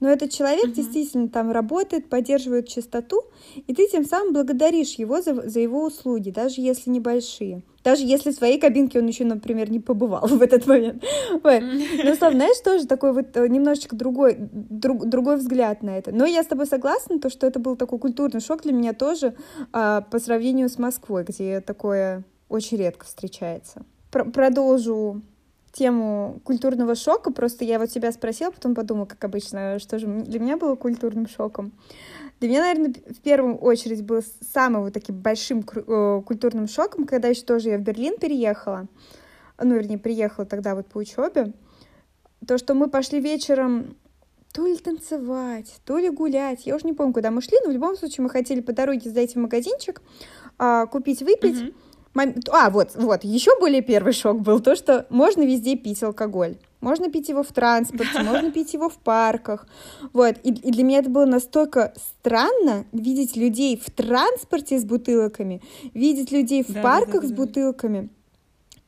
Но 0.00 0.08
этот 0.08 0.30
человек 0.30 0.66
uh-huh. 0.66 0.72
действительно 0.74 1.28
там 1.28 1.50
работает, 1.50 2.08
поддерживает 2.08 2.68
чистоту, 2.68 3.22
и 3.66 3.74
ты 3.74 3.88
тем 3.88 4.04
самым 4.04 4.32
благодаришь 4.32 4.94
его 4.94 5.20
за, 5.20 5.48
за 5.48 5.60
его 5.60 5.84
услуги, 5.84 6.30
даже 6.30 6.60
если 6.60 6.90
небольшие. 6.90 7.62
Даже 7.82 8.04
если 8.04 8.30
в 8.30 8.34
своей 8.34 8.60
кабинке 8.60 8.98
он 8.98 9.06
еще, 9.06 9.24
например, 9.24 9.70
не 9.70 9.80
побывал 9.80 10.26
в 10.26 10.42
этот 10.42 10.66
момент. 10.66 11.02
Но, 11.42 12.14
Слав, 12.14 12.34
знаешь, 12.34 12.60
тоже 12.62 12.86
такой 12.86 13.12
вот 13.12 13.36
э, 13.36 13.48
немножечко 13.48 13.96
другой, 13.96 14.36
друг, 14.38 15.06
другой 15.06 15.36
взгляд 15.36 15.82
на 15.82 15.96
это. 15.96 16.12
Но 16.12 16.26
я 16.26 16.42
с 16.42 16.46
тобой 16.46 16.66
согласна, 16.66 17.18
то, 17.18 17.30
что 17.30 17.46
это 17.46 17.58
был 17.58 17.76
такой 17.76 17.98
культурный 17.98 18.40
шок 18.40 18.62
для 18.62 18.72
меня 18.72 18.92
тоже 18.92 19.34
а, 19.72 20.02
по 20.02 20.18
сравнению 20.18 20.68
с 20.68 20.78
Москвой, 20.78 21.24
где 21.24 21.60
такое 21.60 22.24
очень 22.48 22.76
редко 22.76 23.04
встречается. 23.06 23.84
Про 24.10 24.24
продолжу 24.24 25.22
тему 25.72 26.40
культурного 26.44 26.94
шока. 26.94 27.32
Просто 27.32 27.64
я 27.64 27.78
вот 27.78 27.90
себя 27.90 28.12
спросила, 28.12 28.50
потом 28.50 28.74
подумала, 28.74 29.06
как 29.06 29.22
обычно, 29.24 29.78
что 29.78 29.98
же 29.98 30.06
для 30.06 30.40
меня 30.40 30.56
было 30.56 30.74
культурным 30.76 31.28
шоком. 31.28 31.72
Для 32.40 32.48
меня, 32.50 32.60
наверное, 32.60 32.94
в 32.94 33.20
первую 33.20 33.56
очередь 33.56 34.04
был 34.04 34.22
самым 34.52 34.84
вот 34.84 34.92
таким 34.92 35.16
большим 35.16 35.62
культурным 35.62 36.68
шоком, 36.68 37.04
когда 37.04 37.28
еще 37.28 37.42
тоже 37.42 37.70
я 37.70 37.78
в 37.78 37.82
Берлин 37.82 38.16
переехала, 38.16 38.86
ну, 39.60 39.74
вернее, 39.74 39.98
приехала 39.98 40.46
тогда 40.46 40.76
вот 40.76 40.86
по 40.86 40.98
учебе, 40.98 41.52
то, 42.46 42.56
что 42.56 42.74
мы 42.74 42.88
пошли 42.88 43.20
вечером 43.20 43.96
то 44.52 44.66
ли 44.66 44.76
танцевать, 44.76 45.80
то 45.84 45.98
ли 45.98 46.08
гулять, 46.10 46.64
я 46.64 46.76
уже 46.76 46.86
не 46.86 46.92
помню, 46.92 47.12
куда 47.12 47.30
мы 47.30 47.42
шли, 47.42 47.58
но 47.64 47.70
в 47.70 47.74
любом 47.74 47.96
случае 47.96 48.22
мы 48.22 48.30
хотели 48.30 48.60
по 48.60 48.72
дороге 48.72 49.10
зайти 49.10 49.34
в 49.34 49.42
магазинчик, 49.42 50.00
а, 50.58 50.86
купить, 50.86 51.22
выпить, 51.22 51.56
mm-hmm 51.56 51.87
а, 52.50 52.70
вот, 52.70 52.92
вот, 52.94 53.24
еще 53.24 53.58
более 53.58 53.82
первый 53.82 54.12
шок 54.12 54.40
был 54.40 54.60
то, 54.60 54.76
что 54.76 55.06
можно 55.10 55.42
везде 55.42 55.76
пить 55.76 56.02
алкоголь. 56.02 56.56
Можно 56.80 57.10
пить 57.10 57.28
его 57.28 57.42
в 57.42 57.48
транспорте, 57.48 58.22
можно 58.22 58.52
пить 58.52 58.72
его 58.74 58.88
в 58.88 58.96
парках. 58.98 59.66
Вот. 60.12 60.36
И, 60.44 60.50
и 60.50 60.70
для 60.70 60.84
меня 60.84 60.98
это 60.98 61.10
было 61.10 61.24
настолько 61.24 61.92
странно 61.96 62.86
видеть 62.92 63.36
людей 63.36 63.76
в 63.76 63.90
транспорте 63.90 64.78
с 64.78 64.84
бутылками, 64.84 65.60
видеть 65.94 66.30
людей 66.30 66.62
в 66.62 66.72
да, 66.72 66.82
парках 66.82 67.14
да, 67.14 67.20
да, 67.22 67.28
с 67.28 67.32
бутылками. 67.32 68.10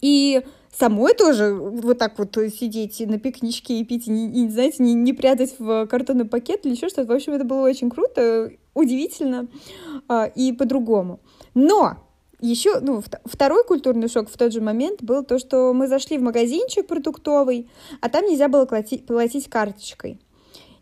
И 0.01 0.43
самой 0.77 1.15
тоже 1.15 1.53
вот 1.55 1.99
так 1.99 2.19
вот 2.19 2.37
сидеть 2.37 3.01
на 3.01 3.19
пикничке 3.19 3.81
и 3.81 3.85
пить, 3.85 4.09
и, 4.09 4.45
и 4.45 4.49
знаете, 4.49 4.83
не, 4.83 4.95
не 4.95 5.13
прятать 5.13 5.57
в 5.59 5.87
картонный 5.87 6.25
пакет 6.25 6.65
или 6.65 6.75
еще 6.75 6.89
что-то. 6.89 7.13
В 7.13 7.17
общем, 7.17 7.33
это 7.33 7.45
было 7.45 7.63
очень 7.63 7.91
круто, 7.91 8.53
удивительно 8.75 9.49
а, 10.09 10.27
и 10.27 10.53
по-другому. 10.53 11.21
Но 11.55 11.97
еще, 12.41 12.81
ну, 12.81 13.03
второй 13.25 13.65
культурный 13.65 14.09
шок 14.09 14.29
в 14.29 14.37
тот 14.37 14.53
же 14.53 14.61
момент 14.61 15.03
был 15.03 15.25
то, 15.25 15.39
что 15.39 15.73
мы 15.73 15.89
зашли 15.89 16.19
в 16.19 16.23
магазинчик 16.23 16.87
продуктовый, 16.87 17.69
а 18.01 18.09
там 18.09 18.25
нельзя 18.27 18.49
было 18.49 18.67
платить, 18.67 19.07
платить 19.07 19.49
карточкой. 19.49 20.19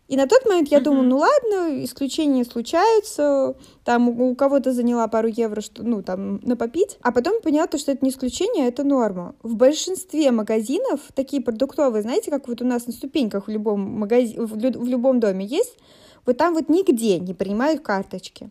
И 0.09 0.17
на 0.17 0.25
тот 0.25 0.43
момент 0.47 0.69
я 0.69 0.79
uh-huh. 0.79 0.83
думаю, 0.83 1.07
ну 1.07 1.17
ладно, 1.17 1.83
исключения 1.83 2.43
случаются, 2.43 3.55
там 3.83 4.09
у 4.09 4.33
кого-то 4.33 4.73
заняла 4.73 5.07
пару 5.07 5.27
евро, 5.27 5.61
что, 5.61 5.83
ну, 5.83 6.01
там, 6.01 6.37
на 6.37 6.55
попить, 6.55 6.97
а 7.01 7.11
потом 7.11 7.41
поняла, 7.41 7.67
то, 7.67 7.77
что 7.77 7.91
это 7.91 8.03
не 8.03 8.09
исключение, 8.09 8.65
а 8.65 8.67
это 8.69 8.83
норма. 8.83 9.35
В 9.43 9.55
большинстве 9.55 10.31
магазинов, 10.31 11.01
такие 11.13 11.43
продуктовые, 11.43 12.01
знаете, 12.01 12.31
как 12.31 12.47
вот 12.47 12.59
у 12.63 12.65
нас 12.65 12.87
на 12.87 12.93
ступеньках 12.93 13.45
в 13.45 13.51
любом 13.51 13.81
магазине, 13.81 14.41
в, 14.43 14.55
в 14.55 14.87
любом 14.87 15.19
доме 15.19 15.45
есть, 15.45 15.77
вот 16.25 16.37
там 16.37 16.55
вот 16.55 16.69
нигде 16.69 17.19
не 17.19 17.35
принимают 17.35 17.81
карточки. 17.81 18.49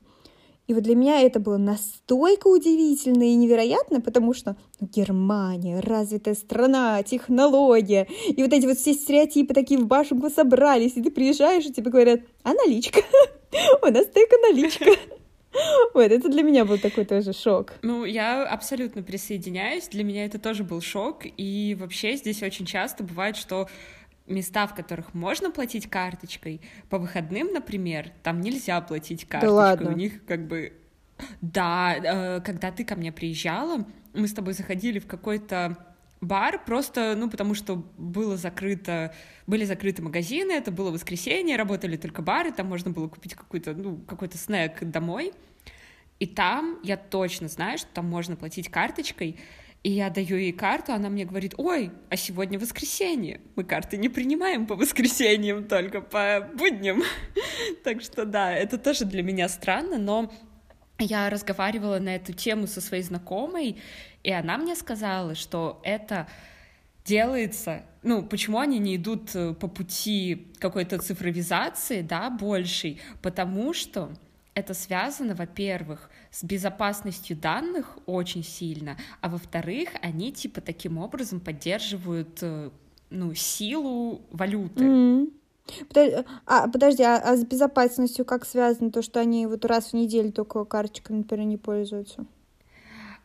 И 0.69 0.75
вот 0.75 0.83
для 0.83 0.95
меня 0.95 1.23
это 1.23 1.41
было 1.41 1.57
настолько 1.57 2.47
удивительно 2.49 3.23
и 3.23 3.35
невероятно, 3.35 4.03
потому 4.03 4.35
что 4.35 4.55
ну, 4.81 4.87
Германия, 4.87 5.81
развитая 5.81 6.35
страна, 6.35 7.03
технология, 7.03 8.07
и 8.29 8.43
вот 8.43 8.53
эти 8.53 8.67
вот 8.67 8.77
все 8.77 8.93
стереотипы 8.93 9.55
такие 9.55 9.81
в 9.81 9.87
башенку 9.87 10.29
собрались, 10.29 10.97
и 10.97 11.03
ты 11.03 11.11
приезжаешь, 11.11 11.65
и 11.65 11.73
тебе 11.73 11.91
говорят, 11.91 12.21
а 12.43 12.53
наличка? 12.53 13.01
У 13.83 13.87
нас 13.87 14.07
только 14.07 14.37
наличка. 14.43 14.91
Вот, 15.95 16.13
это 16.13 16.29
для 16.29 16.43
меня 16.43 16.67
был 16.67 16.79
такой 16.79 17.07
тоже 17.07 17.33
шок. 17.33 17.73
Ну, 17.83 18.05
я 18.05 18.45
абсолютно 18.45 19.03
присоединяюсь. 19.03 19.89
Для 19.89 20.05
меня 20.05 20.27
это 20.27 20.39
тоже 20.39 20.63
был 20.63 20.83
шок. 20.83 21.23
И 21.25 21.77
вообще 21.81 22.17
здесь 22.17 22.43
очень 22.43 22.67
часто 22.67 23.03
бывает, 23.03 23.35
что 23.35 23.67
места, 24.29 24.67
в 24.67 24.75
которых 24.75 25.15
можно 25.15 25.51
платить 25.51 25.89
карточкой, 25.89 26.61
по 26.89 26.99
выходным, 26.99 27.53
например, 27.53 28.11
там 28.23 28.41
нельзя 28.41 28.81
платить 28.81 29.25
карточкой. 29.25 29.49
Да 29.49 29.55
ладно? 29.55 29.91
У 29.91 29.97
них 29.97 30.25
как 30.27 30.47
бы... 30.47 30.73
Да, 31.41 31.97
э, 31.97 32.41
когда 32.43 32.71
ты 32.71 32.85
ко 32.85 32.95
мне 32.95 33.11
приезжала, 33.11 33.85
мы 34.15 34.29
с 34.29 34.33
тобой 34.33 34.53
заходили 34.53 34.99
в 34.99 35.07
какой-то 35.07 35.77
бар, 36.21 36.65
просто, 36.65 37.15
ну, 37.17 37.31
потому 37.31 37.55
что 37.55 37.85
было 37.97 38.37
закрыто, 38.37 39.15
были 39.47 39.65
закрыты 39.65 40.03
магазины, 40.03 40.53
это 40.53 40.71
было 40.71 40.91
воскресенье, 40.91 41.57
работали 41.57 41.97
только 41.97 42.23
бары, 42.23 42.53
там 42.53 42.67
можно 42.67 42.91
было 42.91 43.09
купить 43.09 43.35
какой-то, 43.35 43.75
ну, 43.75 43.99
какой-то 43.99 44.39
снэк 44.39 44.85
домой, 44.85 45.33
и 46.19 46.27
там 46.27 46.79
я 46.83 46.97
точно 46.97 47.49
знаю, 47.49 47.79
что 47.79 47.89
там 47.93 48.07
можно 48.07 48.37
платить 48.37 48.69
карточкой, 48.69 49.39
и 49.83 49.91
я 49.91 50.11
даю 50.11 50.37
ей 50.37 50.53
карту, 50.53 50.93
она 50.93 51.09
мне 51.09 51.25
говорит, 51.25 51.55
ой, 51.57 51.93
а 52.11 52.17
сегодня 52.17 52.59
воскресенье, 52.59 53.41
мы 53.55 53.65
карты 53.65 53.97
не 53.97 54.09
принимаем 54.09 54.67
по 54.67 54.75
воскресеньям, 54.75 55.65
только 55.65 56.01
по 56.01 56.49
будням. 56.55 57.03
так 57.85 58.03
что 58.03 58.25
да, 58.25 58.53
это 58.53 58.77
тоже 58.77 59.05
для 59.05 59.23
меня 59.23 59.49
странно, 59.49 59.99
но 59.99 60.33
я 60.99 61.31
разговаривала 61.31 62.01
на 62.01 62.17
эту 62.17 62.33
тему 62.33 62.67
со 62.67 62.81
своей 62.81 63.05
знакомой, 63.05 63.77
и 64.25 64.33
она 64.33 64.59
мне 64.59 64.75
сказала, 64.75 65.37
что 65.37 65.81
это 65.85 66.27
делается, 67.05 67.83
ну, 68.03 68.23
почему 68.23 68.59
они 68.59 68.79
не 68.79 68.97
идут 68.97 69.35
э, 69.35 69.55
по 69.55 69.69
пути 69.69 70.49
какой-то 70.59 70.99
цифровизации, 70.99 72.03
да, 72.03 72.29
большей, 72.29 73.01
потому 73.23 73.73
что 73.73 74.11
это 74.55 74.75
связано, 74.75 75.35
во-первых, 75.35 76.11
с 76.31 76.45
безопасностью 76.45 77.37
данных 77.37 77.99
очень 78.07 78.45
сильно, 78.45 78.97
а 79.21 79.29
во-вторых, 79.29 79.91
они 80.03 80.33
типа 80.33 80.61
таким 80.61 80.99
образом 80.99 81.41
поддерживают 81.41 82.39
э, 82.43 82.71
ну, 83.11 83.35
силу 83.35 84.23
валюты. 84.31 84.85
Mm-hmm. 84.85 85.33
Подожди, 85.89 86.17
а, 86.47 86.69
подожди, 86.69 87.03
а, 87.03 87.17
а 87.17 87.37
с 87.37 87.45
безопасностью 87.45 88.25
как 88.25 88.47
связано 88.47 88.91
то, 88.91 89.03
что 89.03 89.21
они 89.21 89.47
вот 89.47 89.65
раз 89.65 89.91
в 89.91 89.95
неделю 89.95 90.33
только 90.33 90.65
карточками, 90.65 91.19
например, 91.19 91.47
не 91.47 91.57
пользуются? 91.57 92.27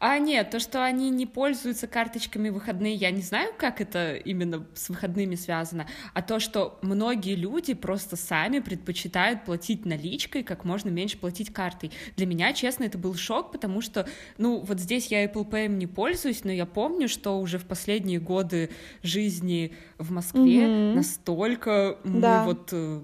А 0.06 0.20
нет, 0.20 0.50
то, 0.50 0.60
что 0.60 0.84
они 0.84 1.10
не 1.10 1.26
пользуются 1.26 1.88
карточками 1.88 2.50
выходные, 2.50 2.94
я 2.94 3.10
не 3.10 3.22
знаю, 3.22 3.54
как 3.58 3.80
это 3.80 4.16
именно 4.16 4.68
с 4.74 4.90
выходными 4.90 5.36
связано, 5.36 5.88
а 6.14 6.22
то, 6.22 6.42
что 6.42 6.78
многие 6.82 7.36
люди 7.36 7.74
просто 7.74 8.18
сами 8.18 8.60
предпочитают 8.60 9.46
платить 9.46 9.86
наличкой, 9.86 10.44
как 10.44 10.66
можно 10.66 10.90
меньше 10.90 11.18
платить 11.18 11.54
картой. 11.54 11.92
Для 12.18 12.26
меня, 12.26 12.52
честно, 12.52 12.84
это 12.84 12.98
был 12.98 13.16
шок, 13.16 13.54
потому 13.54 13.80
что, 13.80 14.06
ну, 14.38 14.60
вот 14.60 14.78
здесь 14.82 15.08
я 15.08 15.24
Apple 15.24 15.50
Pay 15.50 15.70
не 15.70 15.88
пользуюсь, 15.88 16.44
но 16.44 16.52
я 16.52 16.66
помню, 16.66 17.08
что 17.08 17.40
уже 17.40 17.58
в 17.58 17.66
последние 17.66 18.20
годы 18.20 18.72
жизни 19.04 19.74
в 20.00 20.12
Москве 20.12 20.66
mm-hmm. 20.66 20.96
настолько 20.96 21.98
да. 22.04 22.42
мы 22.42 22.46
вот 22.48 22.70
э, 22.74 23.00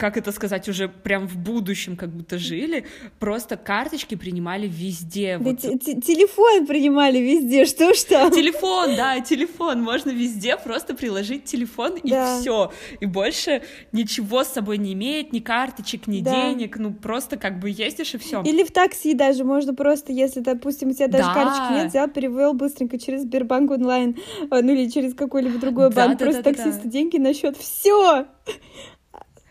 как 0.00 0.16
это 0.16 0.32
сказать, 0.32 0.66
уже 0.66 0.88
прям 0.88 1.28
в 1.28 1.36
будущем 1.36 1.94
как 1.94 2.08
будто 2.08 2.38
жили, 2.38 2.86
просто 3.18 3.58
карточки 3.58 4.14
принимали 4.14 4.66
везде. 4.66 5.36
Да 5.38 5.50
вот. 5.50 5.60
телефон 5.60 6.66
принимали 6.66 7.18
везде, 7.18 7.64
что 7.66 7.92
ж 7.92 7.98
там? 8.04 8.32
Телефон, 8.32 8.96
да, 8.96 9.20
телефон, 9.20 9.82
можно 9.82 10.10
везде 10.10 10.56
просто 10.56 10.94
приложить 10.94 11.44
телефон 11.44 11.96
и 11.96 12.10
да. 12.10 12.40
все, 12.40 12.72
и 13.00 13.04
больше 13.04 13.62
ничего 13.92 14.42
с 14.42 14.48
собой 14.48 14.78
не 14.78 14.94
имеет, 14.94 15.34
ни 15.34 15.40
карточек, 15.40 16.06
ни 16.06 16.22
да. 16.22 16.30
денег, 16.30 16.78
ну 16.78 16.94
просто 16.94 17.36
как 17.36 17.60
бы 17.60 17.68
ездишь 17.68 18.14
и 18.14 18.18
все. 18.18 18.42
Или 18.42 18.64
в 18.64 18.72
такси 18.72 19.12
даже 19.12 19.44
можно 19.44 19.74
просто, 19.74 20.14
если, 20.14 20.40
допустим, 20.40 20.88
у 20.88 20.92
тебя 20.94 21.08
даже 21.08 21.24
да. 21.24 21.34
карточки 21.34 21.72
нет, 21.74 21.88
взял, 21.90 22.08
перевел 22.08 22.54
быстренько 22.54 22.98
через 22.98 23.22
Сбербанк 23.22 23.70
онлайн, 23.70 24.16
а, 24.50 24.62
ну 24.62 24.72
или 24.72 24.88
через 24.88 25.12
какой-либо 25.12 25.58
другой 25.58 25.90
банк, 25.90 26.18
да, 26.18 26.24
просто 26.24 26.42
да, 26.42 26.52
таксисту 26.54 26.84
да. 26.84 26.90
деньги 26.90 27.18
на 27.18 27.34
счет, 27.34 27.58
все. 27.58 28.26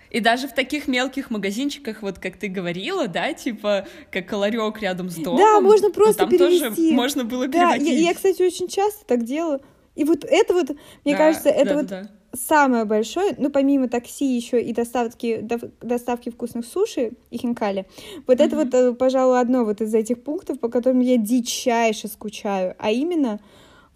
И 0.10 0.20
даже 0.20 0.48
в 0.48 0.54
таких 0.54 0.88
мелких 0.88 1.30
магазинчиках, 1.30 2.02
вот 2.02 2.20
как 2.20 2.38
ты 2.38 2.48
говорила, 2.48 3.08
да, 3.08 3.34
типа 3.34 3.88
как 4.12 4.32
ларек 4.32 4.82
рядом 4.82 5.10
с 5.10 5.16
домом. 5.16 5.40
Да, 5.40 5.62
можно 5.62 5.92
просто 5.92 6.22
там 6.22 6.30
перевести. 6.30 6.60
тоже 6.64 6.94
можно 6.94 7.24
было 7.24 7.48
да, 7.48 7.74
переводить. 7.74 8.00
Я, 8.00 8.10
я, 8.10 8.14
кстати, 8.14 8.42
очень 8.42 8.68
часто 8.68 9.06
так 9.06 9.24
делаю. 9.24 9.62
И 9.96 10.04
вот 10.04 10.24
это 10.24 10.54
вот, 10.54 10.70
мне 11.04 11.14
да, 11.14 11.18
кажется, 11.18 11.50
это 11.50 11.70
да, 11.70 11.76
вот 11.76 11.86
да. 11.88 12.10
самое 12.34 12.86
большое, 12.86 13.36
ну, 13.38 13.50
помимо 13.50 13.90
такси 13.90 14.26
еще 14.26 14.62
и 14.62 14.74
доставки, 14.74 15.46
доставки 15.82 16.30
вкусных 16.30 16.66
суши 16.66 17.12
и 17.32 17.38
хинкали, 17.38 17.86
вот 18.26 18.40
mm-hmm. 18.40 18.46
это 18.46 18.56
вот, 18.56 18.74
э, 18.74 18.94
пожалуй, 18.94 19.42
одно 19.42 19.66
вот 19.66 19.82
из 19.82 19.94
этих 19.94 20.24
пунктов, 20.24 20.60
по 20.60 20.70
которым 20.70 21.02
я 21.02 21.18
дичайше 21.18 22.08
скучаю, 22.08 22.76
а 22.80 22.92
именно 22.92 23.42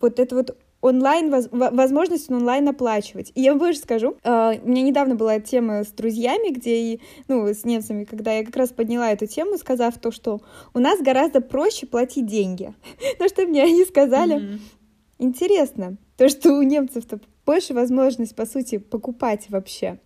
вот 0.01 0.19
это 0.19 0.35
вот 0.35 0.57
онлайн, 0.83 1.33
возможность 1.51 2.29
онлайн 2.29 2.67
оплачивать. 2.67 3.31
И 3.35 3.41
я 3.41 3.51
вам 3.51 3.59
больше 3.59 3.79
скажу, 3.79 4.17
uh, 4.23 4.61
у 4.61 4.67
меня 4.67 4.81
недавно 4.81 5.15
была 5.15 5.39
тема 5.39 5.85
с 5.85 5.87
друзьями, 5.87 6.51
где, 6.51 6.75
и, 6.75 7.01
ну, 7.29 7.47
с 7.47 7.63
немцами, 7.63 8.03
когда 8.03 8.33
я 8.33 8.45
как 8.45 8.55
раз 8.57 8.69
подняла 8.69 9.11
эту 9.11 9.25
тему, 9.25 9.57
сказав 9.57 9.97
то, 9.97 10.11
что 10.11 10.41
у 10.73 10.79
нас 10.79 10.99
гораздо 11.01 11.39
проще 11.39 11.87
платить 11.87 12.25
деньги. 12.25 12.73
На 13.19 13.29
что 13.29 13.45
мне 13.45 13.63
они 13.63 13.85
сказали, 13.85 14.35
mm-hmm. 14.35 14.59
интересно, 15.19 15.97
то, 16.17 16.27
что 16.27 16.51
у 16.51 16.61
немцев-то 16.61 17.21
больше 17.45 17.73
возможность, 17.73 18.35
по 18.35 18.45
сути, 18.45 18.77
покупать 18.77 19.45
вообще. 19.49 19.99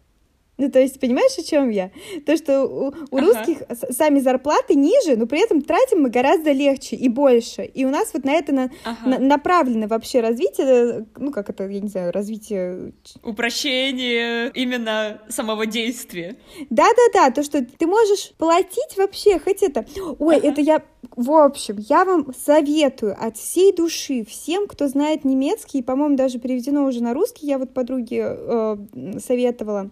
Ну, 0.57 0.71
то 0.71 0.79
есть, 0.79 0.99
понимаешь, 0.99 1.37
о 1.37 1.43
чем 1.43 1.69
я? 1.69 1.91
То, 2.25 2.35
что 2.35 2.63
у, 2.63 2.87
у 2.87 3.17
ага. 3.17 3.25
русских 3.25 3.57
сами 3.91 4.19
зарплаты 4.19 4.73
ниже, 4.73 5.15
но 5.15 5.27
при 5.27 5.43
этом 5.43 5.61
тратим 5.61 6.01
мы 6.01 6.09
гораздо 6.09 6.51
легче 6.51 6.95
и 6.95 7.09
больше. 7.09 7.63
И 7.63 7.85
у 7.85 7.89
нас 7.89 8.09
вот 8.13 8.23
на 8.25 8.33
это 8.33 8.53
на, 8.53 8.71
ага. 8.83 9.09
на, 9.09 9.19
направлено 9.19 9.87
вообще 9.87 10.19
развитие, 10.19 11.05
ну, 11.15 11.31
как 11.31 11.49
это, 11.49 11.67
я 11.67 11.79
не 11.79 11.89
знаю, 11.89 12.11
развитие... 12.11 12.93
Упрощение 13.23 14.51
именно 14.53 15.21
самого 15.29 15.67
действия. 15.67 16.37
Да-да-да, 16.69 17.29
то, 17.31 17.43
что 17.43 17.63
ты 17.63 17.85
можешь 17.85 18.31
платить 18.37 18.97
вообще, 18.97 19.39
хоть 19.39 19.61
это... 19.61 19.85
Ой, 20.19 20.37
ага. 20.37 20.47
это 20.47 20.61
я... 20.61 20.81
В 21.15 21.31
общем, 21.31 21.77
я 21.77 22.03
вам 22.03 22.33
советую 22.33 23.15
от 23.19 23.37
всей 23.37 23.73
души 23.73 24.25
всем, 24.25 24.67
кто 24.67 24.87
знает 24.87 25.23
немецкий, 25.23 25.79
и, 25.79 25.83
по-моему, 25.83 26.15
даже 26.15 26.39
переведено 26.39 26.85
уже 26.85 27.01
на 27.01 27.13
русский, 27.13 27.47
я 27.47 27.57
вот 27.57 27.73
подруге 27.73 28.23
э, 28.27 28.77
советовала, 29.19 29.91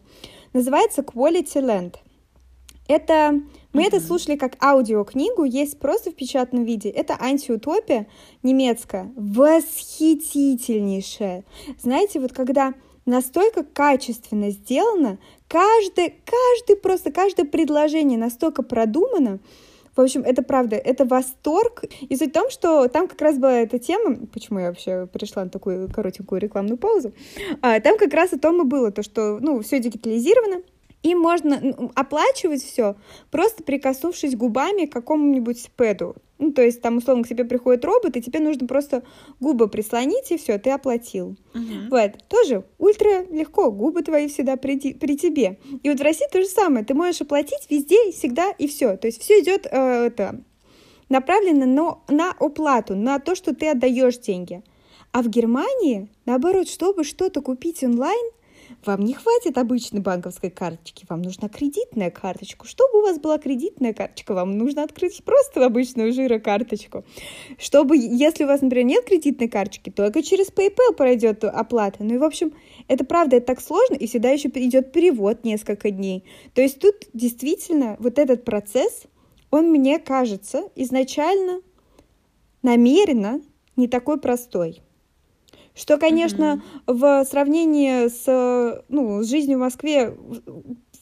Называется 0.55 1.01
Quality 1.01 1.61
Land. 1.61 1.95
Это 2.87 3.41
мы 3.73 3.81
mm-hmm. 3.81 3.87
это 3.87 3.99
слушали 3.99 4.37
как 4.37 4.55
аудиокнигу, 4.63 5.43
есть 5.43 5.79
просто 5.79 6.11
в 6.11 6.15
печатном 6.15 6.63
виде. 6.63 6.89
Это 6.89 7.17
антиутопия 7.19 8.07
немецкая, 8.41 9.11
восхитительнейшая. 9.17 11.43
Знаете, 11.77 12.21
вот 12.21 12.31
когда 12.31 12.73
настолько 13.05 13.65
качественно 13.65 14.49
сделано, 14.49 15.17
каждое, 15.49 16.13
каждый 16.23 16.77
просто 16.81 17.11
каждое 17.11 17.45
предложение 17.45 18.17
настолько 18.17 18.63
продумано, 18.63 19.39
в 19.95 20.01
общем, 20.01 20.21
это 20.21 20.43
правда, 20.43 20.75
это 20.75 21.05
восторг. 21.05 21.83
И 22.01 22.15
суть 22.15 22.29
в 22.29 22.33
том, 22.33 22.49
что 22.49 22.87
там 22.87 23.07
как 23.07 23.21
раз 23.21 23.37
была 23.37 23.59
эта 23.59 23.79
тема, 23.79 24.17
почему 24.27 24.59
я 24.59 24.67
вообще 24.67 25.07
пришла 25.07 25.43
на 25.43 25.49
такую 25.49 25.89
коротенькую 25.91 26.41
рекламную 26.41 26.77
паузу, 26.77 27.13
а, 27.61 27.79
там 27.79 27.97
как 27.97 28.13
раз 28.13 28.33
о 28.33 28.39
том 28.39 28.61
и 28.61 28.65
было, 28.65 28.91
то, 28.91 29.03
что, 29.03 29.39
ну, 29.39 29.61
все 29.61 29.79
дигитализировано, 29.79 30.63
и 31.05 31.13
можно 31.13 31.91
оплачивать 31.93 32.63
все, 32.63 32.95
просто 33.29 33.63
прикоснувшись 33.63 34.35
губами 34.35 34.85
к 34.85 34.91
какому-нибудь 34.91 35.69
пэду. 35.77 36.15
Ну, 36.39 36.51
то 36.51 36.63
есть 36.63 36.81
там, 36.81 36.97
условно, 36.97 37.23
к 37.23 37.27
тебе 37.27 37.45
приходит 37.45 37.85
робот, 37.85 38.17
и 38.17 38.21
тебе 38.23 38.39
нужно 38.39 38.65
просто 38.65 39.03
губы 39.39 39.67
прислонить, 39.67 40.31
и 40.31 40.37
все, 40.37 40.57
ты 40.57 40.71
оплатил. 40.71 41.37
Uh-huh. 41.53 41.89
Вот. 41.91 42.27
Тоже 42.27 42.65
ультра 42.79 43.23
легко, 43.29 43.71
губы 43.71 44.01
твои 44.01 44.27
всегда 44.27 44.57
при, 44.57 44.93
при 44.93 45.15
тебе. 45.15 45.59
И 45.83 45.89
вот 45.89 45.99
в 45.99 46.03
России 46.03 46.25
то 46.31 46.41
же 46.41 46.47
самое. 46.47 46.83
Ты 46.83 46.95
можешь 46.95 47.21
оплатить 47.21 47.67
везде, 47.69 48.11
всегда, 48.11 48.49
и 48.57 48.67
все. 48.67 48.97
То 48.97 49.05
есть 49.05 49.21
все 49.21 49.41
идет 49.41 49.67
э, 49.69 50.07
это, 50.07 50.41
направлено 51.07 51.67
на, 51.67 51.99
на 52.09 52.31
оплату, 52.31 52.95
на 52.95 53.19
то, 53.19 53.35
что 53.35 53.53
ты 53.53 53.69
отдаешь 53.69 54.17
деньги. 54.17 54.63
А 55.11 55.21
в 55.21 55.29
Германии, 55.29 56.09
наоборот, 56.25 56.67
чтобы 56.67 57.03
что-то 57.03 57.41
купить 57.41 57.83
онлайн, 57.83 58.31
вам 58.85 59.01
не 59.01 59.13
хватит 59.13 59.57
обычной 59.57 60.01
банковской 60.01 60.49
карточки, 60.49 61.05
вам 61.09 61.21
нужна 61.21 61.49
кредитная 61.49 62.11
карточка. 62.11 62.67
Чтобы 62.67 62.99
у 62.99 63.01
вас 63.01 63.19
была 63.19 63.37
кредитная 63.37 63.93
карточка, 63.93 64.33
вам 64.33 64.57
нужно 64.57 64.83
открыть 64.83 65.23
просто 65.23 65.65
обычную 65.65 66.13
жирокарточку. 66.13 67.03
Чтобы, 67.57 67.97
если 67.97 68.43
у 68.43 68.47
вас, 68.47 68.61
например, 68.61 68.85
нет 68.85 69.05
кредитной 69.05 69.47
карточки, 69.47 69.89
только 69.89 70.23
через 70.23 70.49
PayPal 70.49 70.93
пройдет 70.95 71.43
оплата. 71.43 72.03
Ну 72.03 72.15
и, 72.15 72.17
в 72.17 72.23
общем, 72.23 72.53
это 72.87 73.05
правда, 73.05 73.37
это 73.37 73.47
так 73.47 73.61
сложно, 73.61 73.95
и 73.95 74.07
всегда 74.07 74.29
еще 74.29 74.49
идет 74.49 74.91
перевод 74.91 75.43
несколько 75.43 75.91
дней. 75.91 76.23
То 76.53 76.61
есть 76.61 76.79
тут 76.79 76.95
действительно 77.13 77.97
вот 77.99 78.19
этот 78.19 78.45
процесс, 78.45 79.03
он, 79.51 79.71
мне 79.71 79.99
кажется, 79.99 80.69
изначально 80.75 81.61
намеренно 82.61 83.41
не 83.75 83.87
такой 83.87 84.19
простой. 84.19 84.81
Что, 85.75 85.97
конечно, 85.97 86.63
mm-hmm. 86.87 86.93
в 86.93 87.25
сравнении 87.25 88.07
с, 88.07 88.83
ну, 88.87 89.21
с 89.21 89.29
жизнью 89.29 89.57
в 89.57 89.61
Москве 89.61 90.15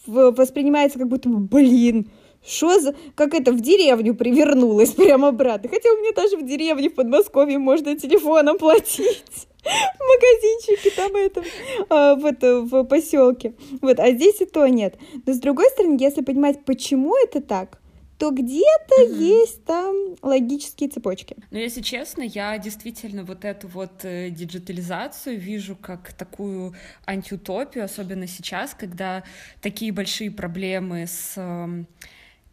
воспринимается 0.08 1.00
как 1.00 1.08
будто, 1.08 1.30
блин, 1.30 2.10
что 2.46 2.80
за... 2.80 2.96
Как 3.16 3.34
это 3.34 3.52
в 3.52 3.62
деревню 3.62 4.16
привернулась 4.16 4.92
прямо 4.92 5.30
обратно. 5.30 5.70
Хотя 5.70 5.90
у 5.92 5.98
меня 5.98 6.12
даже 6.14 6.38
в 6.38 6.46
деревне 6.46 6.90
в 6.90 6.96
Подмосковье 6.96 7.58
можно 7.58 7.96
телефоном 7.96 8.58
платить. 8.58 9.24
В 9.64 10.04
магазинчике 10.04 10.92
там 10.94 11.16
это, 11.16 11.42
а, 11.88 12.16
в, 12.16 12.26
это, 12.26 12.60
в 12.64 12.84
поселке. 12.84 13.54
Вот, 13.82 13.98
а 13.98 14.12
здесь 14.12 14.42
и 14.42 14.46
то 14.46 14.68
нет. 14.68 14.98
Но 15.26 15.32
с 15.32 15.40
другой 15.40 15.70
стороны, 15.70 15.98
если 16.02 16.20
понимать, 16.20 16.66
почему 16.66 17.16
это 17.16 17.40
так, 17.40 17.80
то 18.24 18.32
где-то 18.32 19.02
mm-hmm. 19.02 19.22
есть 19.22 19.66
там 19.66 20.16
логические 20.22 20.90
цепочки. 20.90 21.36
Но 21.52 21.60
если 21.60 21.82
честно, 21.82 22.22
я 22.22 22.58
действительно 22.58 23.26
вот 23.26 23.44
эту 23.44 23.68
вот 23.68 24.06
э, 24.06 24.30
диджитализацию 24.30 25.38
вижу 25.38 25.76
как 25.76 26.14
такую 26.14 26.74
антиутопию, 27.06 27.84
особенно 27.84 28.26
сейчас, 28.26 28.76
когда 28.76 29.26
такие 29.60 29.92
большие 29.92 30.32
проблемы 30.32 31.06
с 31.06 31.34
э, 31.36 31.84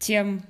тем, 0.01 0.43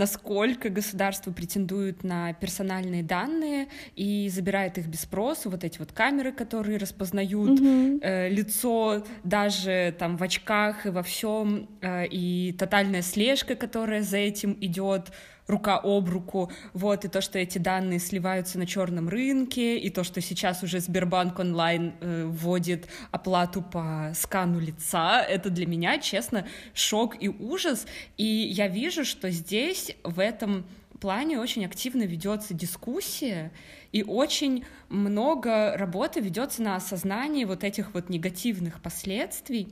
насколько 0.00 0.70
государство 0.70 1.30
претендует 1.30 2.04
на 2.04 2.32
персональные 2.32 3.02
данные 3.02 3.68
и 3.96 4.30
забирает 4.32 4.78
их 4.78 4.86
без 4.86 5.02
спроса, 5.02 5.50
вот 5.50 5.62
эти 5.62 5.78
вот 5.78 5.92
камеры, 5.92 6.32
которые 6.32 6.78
распознают 6.78 7.60
mm-hmm. 7.60 8.00
э, 8.00 8.28
лицо 8.30 9.04
даже 9.24 9.94
там 9.98 10.16
в 10.16 10.22
очках 10.22 10.86
и 10.86 10.88
во 10.88 11.02
всем, 11.02 11.68
э, 11.82 12.06
и 12.06 12.56
тотальная 12.58 13.02
слежка, 13.02 13.56
которая 13.56 14.02
за 14.02 14.16
этим 14.16 14.56
идет, 14.62 15.12
рука 15.50 15.80
об 15.82 16.08
руку, 16.08 16.50
вот, 16.72 17.04
и 17.04 17.08
то, 17.08 17.20
что 17.20 17.38
эти 17.38 17.58
данные 17.58 17.98
сливаются 17.98 18.58
на 18.58 18.66
черном 18.66 19.08
рынке, 19.08 19.78
и 19.78 19.90
то, 19.90 20.04
что 20.04 20.20
сейчас 20.20 20.62
уже 20.62 20.80
Сбербанк 20.80 21.38
онлайн 21.38 21.94
э, 22.00 22.24
вводит 22.26 22.86
оплату 23.10 23.62
по 23.62 24.12
скану 24.14 24.60
лица, 24.60 25.22
это 25.22 25.50
для 25.50 25.66
меня, 25.66 25.98
честно, 25.98 26.46
шок 26.72 27.20
и 27.20 27.28
ужас, 27.28 27.86
и 28.16 28.24
я 28.24 28.68
вижу, 28.68 29.04
что 29.04 29.30
здесь 29.30 29.96
в 30.04 30.20
этом 30.20 30.64
плане 31.00 31.38
очень 31.38 31.64
активно 31.64 32.02
ведется 32.02 32.54
дискуссия, 32.54 33.50
и 33.90 34.02
очень 34.02 34.64
много 34.88 35.76
работы 35.76 36.20
ведется 36.20 36.62
на 36.62 36.76
осознании 36.76 37.44
вот 37.44 37.64
этих 37.64 37.94
вот 37.94 38.08
негативных 38.08 38.80
последствий, 38.80 39.68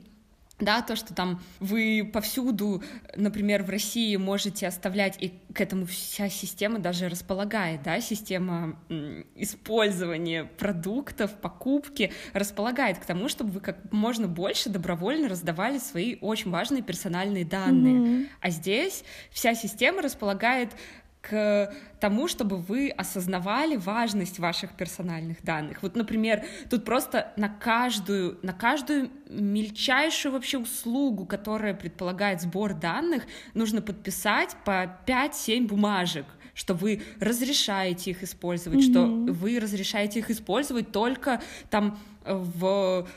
да, 0.59 0.81
то, 0.81 0.95
что 0.95 1.13
там 1.13 1.41
вы 1.59 2.09
повсюду, 2.11 2.83
например, 3.15 3.63
в 3.63 3.69
России 3.69 4.15
можете 4.15 4.67
оставлять, 4.67 5.17
и 5.21 5.33
к 5.53 5.61
этому 5.61 5.85
вся 5.85 6.29
система 6.29 6.79
даже 6.79 7.09
располагает, 7.09 7.83
да, 7.83 8.01
система 8.01 8.77
использования 9.35 10.45
продуктов, 10.45 11.33
покупки 11.33 12.11
располагает 12.33 12.99
к 12.99 13.05
тому, 13.05 13.29
чтобы 13.29 13.51
вы 13.51 13.59
как 13.61 13.91
можно 13.91 14.27
больше 14.27 14.69
добровольно 14.69 15.29
раздавали 15.29 15.77
свои 15.77 16.17
очень 16.21 16.51
важные 16.51 16.83
персональные 16.83 17.45
данные. 17.45 17.95
Mm-hmm. 17.95 18.27
А 18.41 18.49
здесь 18.49 19.03
вся 19.31 19.55
система 19.55 20.01
располагает 20.01 20.71
к 21.21 21.73
тому, 21.99 22.27
чтобы 22.29 22.57
вы 22.57 22.89
осознавали 22.89 23.75
важность 23.75 24.39
ваших 24.39 24.71
персональных 24.71 25.43
данных. 25.43 25.83
Вот, 25.83 25.95
например, 25.95 26.45
тут 26.69 26.85
просто 26.85 27.33
на 27.35 27.49
каждую, 27.49 28.39
на 28.41 28.53
каждую 28.53 29.11
мельчайшую 29.29 30.31
вообще 30.31 30.57
услугу, 30.57 31.25
которая 31.25 31.73
предполагает 31.73 32.41
сбор 32.41 32.73
данных, 32.73 33.23
нужно 33.53 33.81
подписать 33.81 34.55
по 34.65 34.97
5-7 35.05 35.67
бумажек 35.67 36.25
что 36.55 36.73
вы 36.73 37.01
разрешаете 37.21 38.11
их 38.11 38.21
использовать, 38.21 38.79
mm-hmm. 38.79 38.91
что 38.91 39.33
вы 39.33 39.59
разрешаете 39.61 40.19
их 40.19 40.29
использовать 40.29 40.91
только 40.91 41.41
там 41.69 41.97
в 42.25 43.07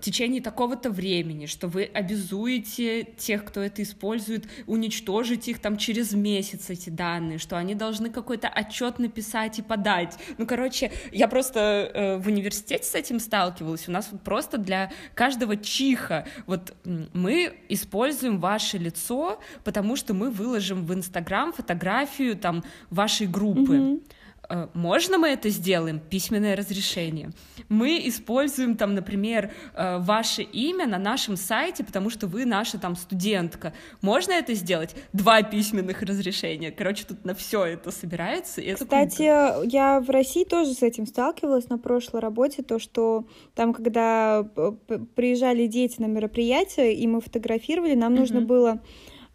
течение 0.00 0.40
такого-то 0.40 0.90
времени, 0.90 1.46
что 1.46 1.68
вы 1.68 1.84
обязуете 1.84 3.04
тех, 3.04 3.44
кто 3.44 3.60
это 3.60 3.82
использует, 3.82 4.46
уничтожить 4.66 5.48
их 5.48 5.58
там 5.60 5.76
через 5.76 6.12
месяц 6.12 6.70
эти 6.70 6.90
данные, 6.90 7.38
что 7.38 7.56
они 7.56 7.74
должны 7.74 8.10
какой-то 8.10 8.48
отчет 8.48 8.98
написать 8.98 9.58
и 9.58 9.62
подать. 9.62 10.16
Ну, 10.38 10.46
короче, 10.46 10.92
я 11.12 11.28
просто 11.28 11.60
э, 11.60 12.16
в 12.18 12.26
университете 12.26 12.84
с 12.84 12.94
этим 12.94 13.20
сталкивалась. 13.20 13.88
У 13.88 13.92
нас 13.92 14.10
просто 14.24 14.58
для 14.58 14.92
каждого 15.14 15.56
чиха 15.56 16.26
вот 16.46 16.74
мы 16.84 17.58
используем 17.68 18.38
ваше 18.38 18.78
лицо, 18.78 19.40
потому 19.64 19.96
что 19.96 20.14
мы 20.14 20.30
выложим 20.30 20.84
в 20.86 20.94
Инстаграм 20.94 21.52
фотографию 21.52 22.36
там 22.36 22.64
вашей 22.90 23.26
группы. 23.26 23.76
Mm-hmm. 23.76 24.02
Э, 24.48 24.68
можно 24.74 25.18
мы 25.18 25.28
это 25.28 25.48
сделаем? 25.50 25.98
Письменное 25.98 26.56
разрешение. 26.56 27.30
Мы 27.68 28.00
используем 28.04 28.76
там, 28.76 28.94
например, 28.94 29.52
э, 29.74 29.98
ваше 29.98 30.42
имя 30.42 30.86
на 30.86 30.98
нашем 30.98 31.36
сайте, 31.36 31.84
потому 31.84 32.10
что 32.10 32.26
вы 32.26 32.44
наша 32.44 32.78
там 32.78 32.96
студентка. 32.96 33.72
Можно 34.02 34.32
это 34.32 34.54
сделать? 34.54 34.94
Два 35.12 35.42
письменных 35.42 36.02
разрешения. 36.02 36.70
Короче, 36.70 37.04
тут 37.04 37.24
на 37.24 37.34
все 37.34 37.64
это 37.64 37.90
собирается. 37.90 38.60
И 38.60 38.66
это 38.66 38.84
Кстати, 38.84 39.16
круто. 39.16 39.62
я 39.64 40.00
в 40.00 40.10
России 40.10 40.44
тоже 40.44 40.74
с 40.74 40.82
этим 40.82 41.06
сталкивалась 41.06 41.68
на 41.68 41.78
прошлой 41.78 42.20
работе, 42.20 42.62
то, 42.62 42.78
что 42.78 43.24
там, 43.54 43.72
когда 43.72 44.46
э, 44.56 44.72
приезжали 45.14 45.66
дети 45.66 46.00
на 46.00 46.06
мероприятие, 46.06 46.94
и 46.94 47.06
мы 47.06 47.20
фотографировали, 47.20 47.94
нам 47.94 48.14
mm-hmm. 48.14 48.18
нужно 48.18 48.40
было 48.40 48.80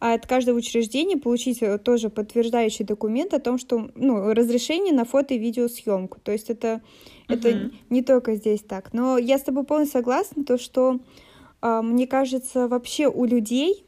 а 0.01 0.15
от 0.15 0.25
каждого 0.25 0.57
учреждения 0.57 1.15
получить 1.15 1.61
э, 1.61 1.77
тоже 1.77 2.09
подтверждающий 2.09 2.83
документ 2.83 3.35
о 3.35 3.39
том, 3.39 3.59
что 3.59 3.91
ну, 3.93 4.33
разрешение 4.33 4.93
на 4.93 5.05
фото 5.05 5.35
и 5.35 5.37
видеосъемку. 5.37 6.19
То 6.19 6.31
есть 6.31 6.49
это, 6.49 6.81
uh-huh. 7.27 7.35
это 7.35 7.71
не 7.91 8.01
только 8.01 8.33
здесь 8.33 8.61
так. 8.61 8.93
Но 8.93 9.19
я 9.19 9.37
с 9.37 9.43
тобой 9.43 9.63
полностью 9.63 9.99
согласна, 9.99 10.43
то 10.43 10.57
что 10.57 10.99
э, 11.61 11.81
мне 11.83 12.07
кажется, 12.07 12.67
вообще 12.67 13.07
у 13.07 13.25
людей 13.25 13.85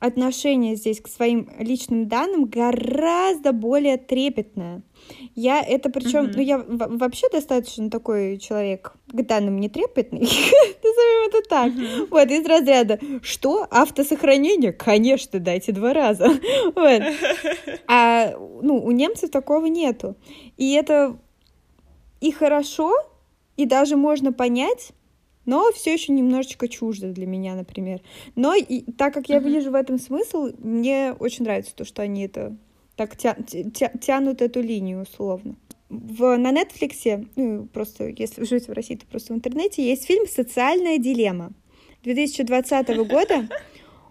отношение 0.00 0.76
здесь 0.76 1.00
к 1.00 1.08
своим 1.08 1.48
личным 1.58 2.08
данным 2.08 2.44
гораздо 2.44 3.52
более 3.52 3.96
трепетное. 3.96 4.82
Я 5.34 5.62
это 5.62 5.88
причем, 5.88 6.26
mm-hmm. 6.26 6.32
ну 6.36 6.42
я 6.42 6.64
вообще 6.68 7.28
достаточно 7.30 7.90
такой 7.90 8.36
человек 8.36 8.92
к 9.06 9.22
данным 9.22 9.58
не 9.58 9.70
трепетный, 9.70 10.28
назовем 10.98 11.28
это 11.28 11.48
так. 11.48 11.72
Mm-hmm. 11.72 12.08
Вот 12.10 12.30
из 12.30 12.46
разряда, 12.46 12.98
что 13.22 13.66
автосохранение, 13.70 14.72
конечно, 14.72 15.38
дайте 15.38 15.72
два 15.72 15.92
раза. 15.92 16.28
вот. 16.74 17.02
А 17.86 18.32
ну 18.62 18.82
у 18.82 18.90
немцев 18.90 19.30
такого 19.30 19.66
нету, 19.66 20.16
и 20.56 20.72
это 20.72 21.18
и 22.20 22.32
хорошо, 22.32 22.92
и 23.56 23.64
даже 23.64 23.96
можно 23.96 24.32
понять, 24.32 24.90
но 25.46 25.70
все 25.72 25.94
еще 25.94 26.12
немножечко 26.12 26.68
чуждо 26.68 27.08
для 27.08 27.26
меня, 27.26 27.54
например. 27.54 28.00
Но 28.34 28.54
и, 28.54 28.82
так 28.92 29.14
как 29.14 29.28
я 29.28 29.38
uh-huh. 29.38 29.48
вижу 29.48 29.70
в 29.70 29.74
этом 29.74 29.98
смысл, 29.98 30.50
мне 30.58 31.14
очень 31.18 31.44
нравится 31.44 31.74
то, 31.74 31.84
что 31.84 32.02
они 32.02 32.26
это 32.26 32.56
так 32.96 33.16
тя 33.16 33.36
тя 33.74 33.90
тянут 34.00 34.42
эту 34.42 34.60
линию 34.60 35.02
условно. 35.02 35.54
В, 35.88 36.36
на 36.36 36.52
Netflix, 36.52 37.28
ну, 37.36 37.66
просто 37.66 38.08
если 38.08 38.40
вы 38.40 38.46
живете 38.46 38.70
в 38.70 38.74
России, 38.74 38.96
то 38.96 39.06
просто 39.06 39.32
в 39.32 39.36
интернете, 39.36 39.86
есть 39.86 40.06
фильм 40.06 40.26
«Социальная 40.26 40.98
дилемма» 40.98 41.52
2020 42.02 42.96
года. 43.08 43.48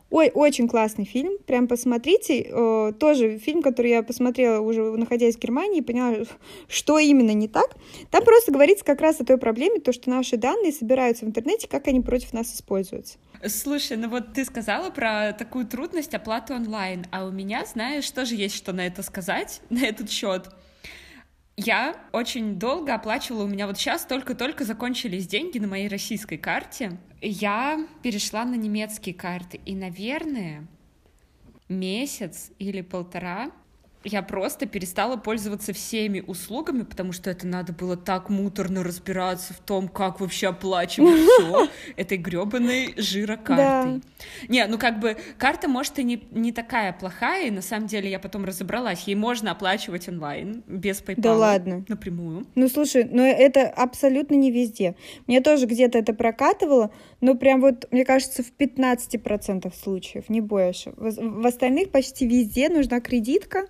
Ой, 0.09 0.31
очень 0.33 0.69
классный 0.69 1.03
фильм, 1.03 1.37
прям 1.45 1.67
посмотрите. 1.67 2.47
Э, 2.49 2.93
тоже 2.97 3.37
фильм, 3.39 3.61
который 3.61 3.91
я 3.91 4.03
посмотрела 4.03 4.61
уже 4.61 4.81
находясь 4.95 5.35
в 5.35 5.39
Германии, 5.39 5.81
поняла, 5.81 6.25
что 6.69 6.97
именно 6.97 7.31
не 7.31 7.49
так. 7.49 7.75
Там 8.09 8.23
просто 8.23 8.53
говорится 8.53 8.85
как 8.85 9.01
раз 9.01 9.19
о 9.19 9.25
той 9.25 9.37
проблеме, 9.37 9.81
то, 9.81 9.91
что 9.91 10.09
наши 10.09 10.37
данные 10.37 10.71
собираются 10.71 11.25
в 11.25 11.27
интернете, 11.27 11.67
как 11.67 11.87
они 11.87 11.99
против 11.99 12.31
нас 12.31 12.55
используются. 12.55 13.17
Слушай, 13.45 13.97
ну 13.97 14.07
вот 14.07 14.33
ты 14.33 14.45
сказала 14.45 14.89
про 14.91 15.33
такую 15.33 15.67
трудность 15.67 16.13
оплаты 16.13 16.53
онлайн, 16.53 17.05
а 17.11 17.25
у 17.25 17.31
меня, 17.31 17.65
знаешь, 17.65 18.09
тоже 18.09 18.35
есть 18.35 18.55
что 18.55 18.71
на 18.71 18.87
это 18.87 19.03
сказать, 19.03 19.61
на 19.69 19.85
этот 19.85 20.09
счет. 20.09 20.49
Я 21.59 21.95
очень 22.11 22.59
долго 22.59 22.93
оплачивала, 22.93 23.43
у 23.43 23.47
меня 23.47 23.65
вот 23.65 23.79
сейчас 23.79 24.05
только-только 24.05 24.63
закончились 24.63 25.25
деньги 25.25 25.57
на 25.57 25.67
моей 25.67 25.87
российской 25.87 26.37
карте. 26.37 26.99
Я 27.19 27.87
перешла 28.03 28.45
на 28.45 28.53
немецкие 28.53 29.15
карты, 29.15 29.59
и, 29.65 29.73
наверное, 29.73 30.67
месяц 31.67 32.51
или 32.59 32.81
полтора 32.81 33.51
я 34.07 34.21
просто 34.21 34.65
перестала 34.65 35.17
пользоваться 35.17 35.73
всеми 35.73 36.23
услугами, 36.25 36.83
потому 36.83 37.11
что 37.11 37.29
это 37.29 37.45
надо 37.45 37.73
было 37.73 37.97
так 37.97 38.29
муторно 38.29 38.83
разбираться 38.83 39.53
в 39.53 39.59
том, 39.59 39.87
как 39.87 40.19
вообще 40.19 40.47
оплачивать 40.47 41.21
все 41.39 41.69
этой 41.95 42.17
гребаной 42.17 42.93
жирокартой. 42.97 44.01
Да. 44.01 44.01
Не, 44.47 44.65
ну 44.67 44.77
как 44.77 44.99
бы 44.99 45.17
карта, 45.37 45.67
может, 45.67 45.99
и 45.99 46.03
не, 46.03 46.23
не 46.31 46.51
такая 46.51 46.93
плохая, 46.93 47.47
и 47.47 47.51
на 47.51 47.61
самом 47.61 47.87
деле 47.87 48.09
я 48.09 48.19
потом 48.19 48.45
разобралась, 48.45 49.03
ей 49.03 49.15
можно 49.15 49.51
оплачивать 49.51 50.07
онлайн, 50.07 50.63
без 50.67 51.01
PayPal. 51.01 51.21
Да 51.21 51.35
ладно. 51.35 51.85
Напрямую. 51.87 52.45
Ну 52.55 52.67
слушай, 52.69 53.03
но 53.03 53.23
это 53.23 53.67
абсолютно 53.67 54.35
не 54.35 54.51
везде. 54.51 54.95
Мне 55.27 55.41
тоже 55.41 55.65
где-то 55.65 55.97
это 55.97 56.13
прокатывало, 56.13 56.91
но 57.21 57.35
прям 57.35 57.61
вот, 57.61 57.87
мне 57.91 58.05
кажется, 58.05 58.43
в 58.43 58.51
15% 58.57 59.73
случаев, 59.75 60.29
не 60.29 60.41
больше. 60.41 60.93
В 60.95 61.45
остальных 61.45 61.91
почти 61.91 62.27
везде 62.27 62.69
нужна 62.69 62.99
кредитка, 63.01 63.67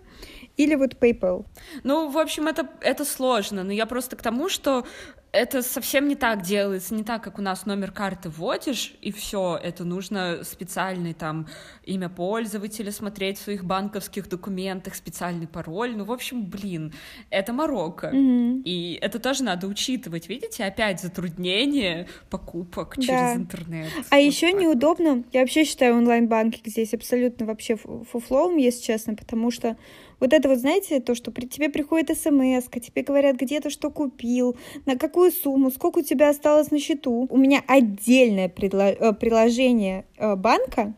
или 0.57 0.75
вот 0.75 0.95
PayPal? 0.95 1.45
Ну, 1.83 2.09
в 2.09 2.17
общем, 2.17 2.47
это, 2.47 2.67
это 2.81 3.05
сложно, 3.05 3.63
но 3.63 3.71
я 3.71 3.85
просто 3.85 4.15
к 4.15 4.21
тому, 4.21 4.49
что 4.49 4.85
это 5.31 5.61
совсем 5.61 6.07
не 6.07 6.15
так 6.15 6.41
делается, 6.41 6.95
не 6.95 7.03
так, 7.03 7.23
как 7.23 7.37
у 7.37 7.41
нас 7.41 7.65
номер 7.65 7.91
карты 7.91 8.29
вводишь, 8.29 8.95
и 9.01 9.11
все, 9.11 9.59
это 9.61 9.83
нужно 9.83 10.39
специальный 10.43 11.13
там 11.13 11.47
имя 11.83 12.09
пользователя 12.09 12.91
смотреть 12.91 13.37
в 13.37 13.43
своих 13.43 13.63
банковских 13.63 14.29
документах, 14.29 14.95
специальный 14.95 15.47
пароль, 15.47 15.95
ну, 15.95 16.05
в 16.05 16.11
общем, 16.11 16.45
блин, 16.45 16.93
это 17.29 17.53
Марокко, 17.53 18.07
mm-hmm. 18.07 18.63
и 18.63 18.97
это 19.01 19.19
тоже 19.19 19.43
надо 19.43 19.67
учитывать, 19.67 20.29
видите, 20.29 20.63
опять 20.63 21.01
затруднение 21.01 22.07
покупок 22.29 22.95
да. 22.95 23.01
через 23.01 23.37
интернет. 23.37 23.91
А 24.09 24.15
вот 24.15 24.21
еще 24.21 24.51
так. 24.51 24.61
неудобно, 24.61 25.23
я 25.33 25.41
вообще 25.41 25.65
считаю 25.65 25.97
онлайн-банкинг 25.97 26.67
здесь 26.67 26.93
абсолютно 26.93 27.45
вообще 27.45 27.75
фуфлоум, 27.75 28.57
если 28.57 28.81
честно, 28.81 29.13
потому 29.13 29.51
что 29.51 29.77
вот 30.19 30.33
это 30.33 30.49
вот, 30.49 30.59
знаете, 30.59 30.99
то, 30.99 31.15
что 31.15 31.31
при 31.31 31.45
тебе 31.45 31.69
приходит 31.69 32.17
смс, 32.17 32.65
тебе 32.69 33.03
говорят, 33.03 33.35
где 33.35 33.59
ты 33.59 33.69
что 33.69 33.89
купил, 33.89 34.55
на 34.85 34.97
какую 34.97 35.31
сумму, 35.31 35.71
сколько 35.71 35.99
у 35.99 36.03
тебя 36.03 36.29
осталось 36.29 36.71
на 36.71 36.79
счету. 36.79 37.27
У 37.29 37.37
меня 37.37 37.63
отдельное 37.67 38.47
э, 38.47 39.13
приложение 39.13 40.05
э, 40.17 40.35
банка, 40.35 40.93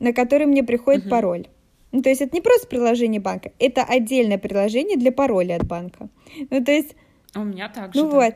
на 0.00 0.12
которое 0.12 0.46
мне 0.46 0.62
приходит 0.62 1.02
угу. 1.02 1.10
пароль. 1.10 1.46
Ну, 1.92 2.02
то 2.02 2.08
есть 2.08 2.20
это 2.20 2.34
не 2.34 2.40
просто 2.40 2.66
приложение 2.66 3.20
банка, 3.20 3.52
это 3.60 3.84
отдельное 3.84 4.38
приложение 4.38 4.96
для 4.96 5.12
пароля 5.12 5.56
от 5.56 5.66
банка. 5.66 6.08
Ну, 6.50 6.64
то 6.64 6.72
есть... 6.72 6.96
А 7.34 7.40
у 7.40 7.44
меня 7.44 7.68
так 7.68 7.94
же. 7.94 8.02
Ну 8.02 8.10
да. 8.10 8.16
вот. 8.16 8.34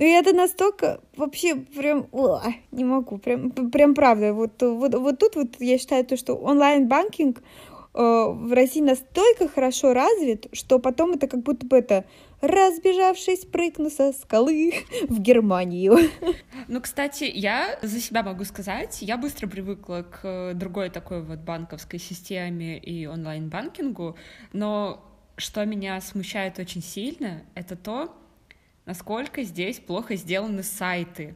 Ну, 0.00 0.06
и 0.06 0.08
это 0.08 0.32
настолько 0.32 1.00
вообще 1.14 1.56
прям, 1.56 2.06
о, 2.12 2.40
не 2.72 2.84
могу, 2.84 3.18
прям, 3.18 3.50
прям 3.50 3.94
правда. 3.94 4.32
Вот, 4.32 4.62
вот, 4.62 4.94
вот 4.94 5.18
тут 5.18 5.36
вот 5.36 5.48
я 5.58 5.76
считаю 5.76 6.06
то, 6.06 6.16
что 6.16 6.36
онлайн-банкинг, 6.36 7.42
в 7.92 8.54
России 8.54 8.80
настолько 8.80 9.48
хорошо 9.48 9.92
развит, 9.92 10.46
что 10.52 10.78
потом 10.78 11.12
это 11.12 11.26
как 11.26 11.42
будто 11.42 11.66
бы 11.66 11.78
это 11.78 12.04
разбежавшись, 12.40 13.44
прыгну 13.46 13.90
со 13.90 14.12
скалы 14.12 14.72
в 15.08 15.20
Германию. 15.20 15.98
Ну, 16.68 16.80
кстати, 16.80 17.24
я 17.24 17.78
за 17.82 18.00
себя 18.00 18.22
могу 18.22 18.44
сказать, 18.44 19.02
я 19.02 19.16
быстро 19.16 19.48
привыкла 19.48 20.02
к 20.08 20.54
другой 20.54 20.90
такой 20.90 21.22
вот 21.22 21.40
банковской 21.40 21.98
системе 21.98 22.78
и 22.78 23.06
онлайн-банкингу, 23.06 24.16
но 24.52 25.04
что 25.36 25.64
меня 25.64 26.00
смущает 26.00 26.58
очень 26.58 26.82
сильно, 26.82 27.42
это 27.54 27.76
то, 27.76 28.14
насколько 28.86 29.42
здесь 29.42 29.78
плохо 29.78 30.14
сделаны 30.14 30.62
сайты 30.62 31.34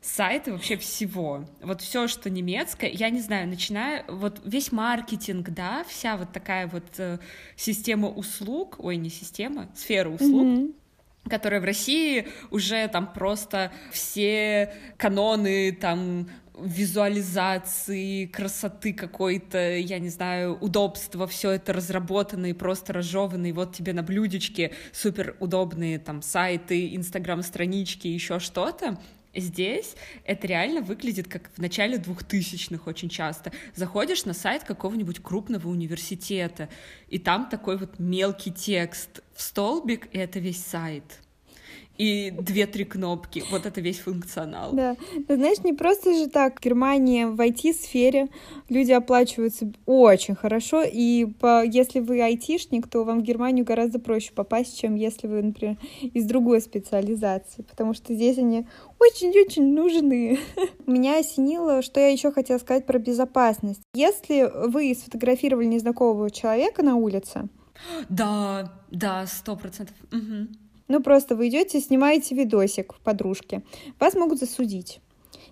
сайты 0.00 0.52
вообще 0.52 0.76
всего. 0.76 1.44
Вот 1.62 1.82
все, 1.82 2.08
что 2.08 2.30
немецкое, 2.30 2.90
я 2.90 3.10
не 3.10 3.20
знаю, 3.20 3.48
начиная, 3.48 4.04
вот 4.08 4.40
весь 4.44 4.72
маркетинг, 4.72 5.50
да, 5.50 5.84
вся 5.88 6.16
вот 6.16 6.32
такая 6.32 6.66
вот 6.66 6.86
э, 6.98 7.18
система 7.56 8.08
услуг, 8.08 8.76
ой, 8.78 8.96
не 8.96 9.10
система, 9.10 9.68
сфера 9.74 10.08
услуг, 10.08 10.46
mm-hmm 10.46 10.74
которая 11.28 11.60
в 11.60 11.64
России 11.64 12.28
уже 12.50 12.88
там 12.88 13.12
просто 13.12 13.72
все 13.92 14.72
каноны 14.96 15.70
там 15.72 16.28
визуализации, 16.58 18.26
красоты 18.26 18.92
какой-то, 18.92 19.76
я 19.76 19.98
не 19.98 20.08
знаю, 20.08 20.58
удобства, 20.60 21.26
все 21.26 21.52
это 21.52 21.72
разработано 21.72 22.46
и 22.46 22.52
просто 22.52 22.92
разжевано, 22.92 23.46
и 23.46 23.52
вот 23.52 23.74
тебе 23.74 23.92
на 23.92 24.02
блюдечке 24.02 24.72
супер 24.92 25.36
удобные 25.40 25.98
там 25.98 26.22
сайты, 26.22 26.94
инстаграм-странички, 26.94 28.08
еще 28.08 28.40
что-то, 28.40 28.98
Здесь 29.34 29.94
это 30.24 30.46
реально 30.46 30.80
выглядит 30.80 31.28
как 31.28 31.50
в 31.54 31.58
начале 31.58 31.98
двухтысячных 31.98 32.86
очень 32.86 33.08
часто. 33.08 33.52
Заходишь 33.76 34.24
на 34.24 34.34
сайт 34.34 34.64
какого-нибудь 34.64 35.22
крупного 35.22 35.68
университета, 35.68 36.68
и 37.08 37.18
там 37.18 37.48
такой 37.48 37.76
вот 37.76 37.98
мелкий 37.98 38.52
текст 38.52 39.22
в 39.34 39.42
столбик, 39.42 40.08
и 40.12 40.18
это 40.18 40.40
весь 40.40 40.64
сайт 40.64 41.20
и 42.00 42.30
две-три 42.30 42.86
кнопки. 42.86 43.44
Вот 43.50 43.66
это 43.66 43.82
весь 43.82 43.98
функционал. 43.98 44.72
Да. 44.72 44.96
Ты 45.28 45.36
знаешь, 45.36 45.58
не 45.62 45.74
просто 45.74 46.14
же 46.14 46.28
так. 46.28 46.58
В 46.58 46.62
Германии 46.62 47.24
в 47.24 47.38
IT-сфере 47.38 48.28
люди 48.70 48.90
оплачиваются 48.90 49.70
очень 49.84 50.34
хорошо, 50.34 50.82
и 50.82 51.26
по, 51.26 51.62
если 51.62 52.00
вы 52.00 52.22
айтишник, 52.22 52.88
то 52.88 53.04
вам 53.04 53.20
в 53.20 53.22
Германию 53.22 53.66
гораздо 53.66 53.98
проще 53.98 54.32
попасть, 54.32 54.80
чем 54.80 54.94
если 54.94 55.26
вы, 55.26 55.42
например, 55.42 55.76
из 56.00 56.24
другой 56.24 56.62
специализации, 56.62 57.60
потому 57.68 57.92
что 57.92 58.14
здесь 58.14 58.38
они 58.38 58.66
очень-очень 58.98 59.74
нужны. 59.74 60.38
Меня 60.86 61.18
осенило, 61.18 61.82
что 61.82 62.00
я 62.00 62.08
еще 62.08 62.32
хотела 62.32 62.56
сказать 62.56 62.86
про 62.86 62.98
безопасность. 62.98 63.82
Если 63.92 64.50
вы 64.68 64.94
сфотографировали 64.94 65.66
незнакомого 65.66 66.30
человека 66.30 66.82
на 66.82 66.96
улице, 66.96 67.50
да, 68.08 68.72
да, 68.90 69.26
сто 69.26 69.56
процентов. 69.56 69.96
Угу. 70.12 70.48
Ну, 70.90 71.00
просто 71.00 71.36
вы 71.36 71.50
идете, 71.50 71.78
снимаете 71.78 72.34
видосик 72.34 72.96
подружке. 73.04 73.62
Вас 74.00 74.14
могут 74.14 74.40
засудить. 74.40 75.00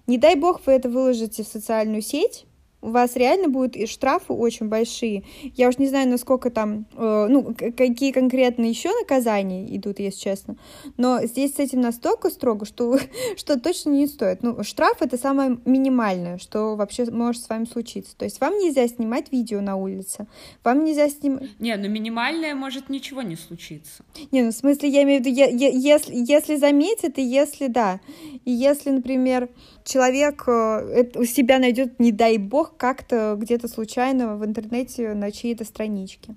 Не 0.08 0.18
дай 0.18 0.34
бог 0.34 0.66
вы 0.66 0.72
это 0.72 0.88
выложите 0.88 1.44
в 1.44 1.46
социальную 1.46 2.02
сеть, 2.02 2.44
у 2.80 2.90
вас 2.90 3.16
реально 3.16 3.48
будут 3.48 3.76
и 3.76 3.86
штрафы 3.86 4.32
очень 4.32 4.68
большие. 4.68 5.24
Я 5.56 5.68
уж 5.68 5.78
не 5.78 5.88
знаю, 5.88 6.08
насколько 6.08 6.50
там, 6.50 6.86
э, 6.96 7.26
ну, 7.28 7.54
какие 7.54 8.12
конкретно 8.12 8.64
еще 8.64 8.90
наказания 9.00 9.74
идут, 9.76 9.98
если 9.98 10.20
честно. 10.20 10.56
Но 10.96 11.24
здесь 11.24 11.56
с 11.56 11.58
этим 11.58 11.80
настолько 11.80 12.30
строго, 12.30 12.66
что, 12.66 12.98
что 13.36 13.58
точно 13.58 13.90
не 13.90 14.06
стоит. 14.06 14.42
Ну, 14.42 14.62
штраф 14.62 15.02
это 15.02 15.18
самое 15.18 15.58
минимальное, 15.64 16.38
что 16.38 16.76
вообще 16.76 17.04
может 17.10 17.42
с 17.42 17.48
вами 17.48 17.64
случиться. 17.64 18.16
То 18.16 18.24
есть 18.24 18.40
вам 18.40 18.56
нельзя 18.58 18.86
снимать 18.86 19.32
видео 19.32 19.60
на 19.60 19.76
улице, 19.76 20.26
вам 20.62 20.84
нельзя 20.84 21.08
снимать... 21.08 21.48
Не, 21.58 21.76
ну 21.76 21.88
минимальное 21.88 22.54
может 22.54 22.88
ничего 22.88 23.22
не 23.22 23.36
случиться. 23.36 24.04
Не, 24.30 24.42
ну 24.42 24.50
в 24.50 24.54
смысле, 24.54 24.88
я 24.88 25.02
имею 25.02 25.22
в 25.22 25.26
виду, 25.26 25.36
я, 25.36 25.46
я, 25.46 25.68
если, 25.68 26.14
если 26.14 26.56
заметят, 26.56 27.18
и 27.18 27.22
если 27.22 27.66
да. 27.66 28.00
И 28.44 28.52
если, 28.52 28.90
например, 28.90 29.48
человек 29.84 30.44
э, 30.46 31.10
у 31.14 31.24
себя 31.24 31.58
найдет, 31.58 31.98
не 31.98 32.12
дай 32.12 32.38
бог, 32.38 32.67
как-то 32.76 33.36
где-то 33.38 33.68
случайно 33.68 34.36
в 34.36 34.44
интернете 34.44 35.14
на 35.14 35.30
чьей-то 35.30 35.64
страничке. 35.64 36.34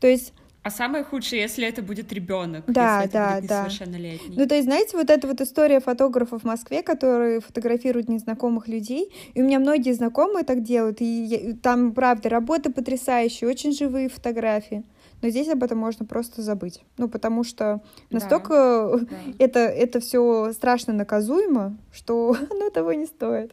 То 0.00 0.06
есть 0.06 0.32
а 0.62 0.70
самое 0.70 1.04
худшее, 1.04 1.40
если 1.40 1.66
это 1.66 1.80
будет 1.80 2.12
ребенок, 2.12 2.64
да, 2.66 3.00
если 3.00 3.12
да, 3.14 3.30
это 3.30 3.40
будет 3.40 3.48
да. 3.48 3.64
несовершеннолетний. 3.64 4.36
Ну, 4.36 4.46
то 4.46 4.54
есть, 4.54 4.66
знаете, 4.66 4.94
вот 4.94 5.08
эта 5.08 5.26
вот 5.26 5.40
история 5.40 5.80
фотографов 5.80 6.42
в 6.42 6.44
Москве, 6.44 6.82
которые 6.82 7.40
фотографируют 7.40 8.10
незнакомых 8.10 8.68
людей, 8.68 9.10
и 9.32 9.40
у 9.40 9.46
меня 9.46 9.58
многие 9.58 9.92
знакомые 9.92 10.44
так 10.44 10.62
делают, 10.62 11.00
и 11.00 11.24
я, 11.24 11.54
там, 11.54 11.94
правда, 11.94 12.28
работа 12.28 12.70
потрясающая, 12.70 13.48
очень 13.48 13.72
живые 13.72 14.10
фотографии 14.10 14.84
но 15.22 15.28
здесь 15.28 15.48
об 15.48 15.62
этом 15.62 15.78
можно 15.78 16.06
просто 16.06 16.42
забыть. 16.42 16.82
Ну, 16.96 17.08
потому 17.08 17.44
что 17.44 17.82
настолько 18.10 19.00
да, 19.00 19.06
да. 19.06 19.16
это, 19.38 19.58
это 19.60 20.00
все 20.00 20.52
страшно 20.52 20.92
наказуемо, 20.92 21.76
что 21.92 22.36
оно 22.50 22.70
того 22.70 22.92
не 22.92 23.06
стоит. 23.06 23.52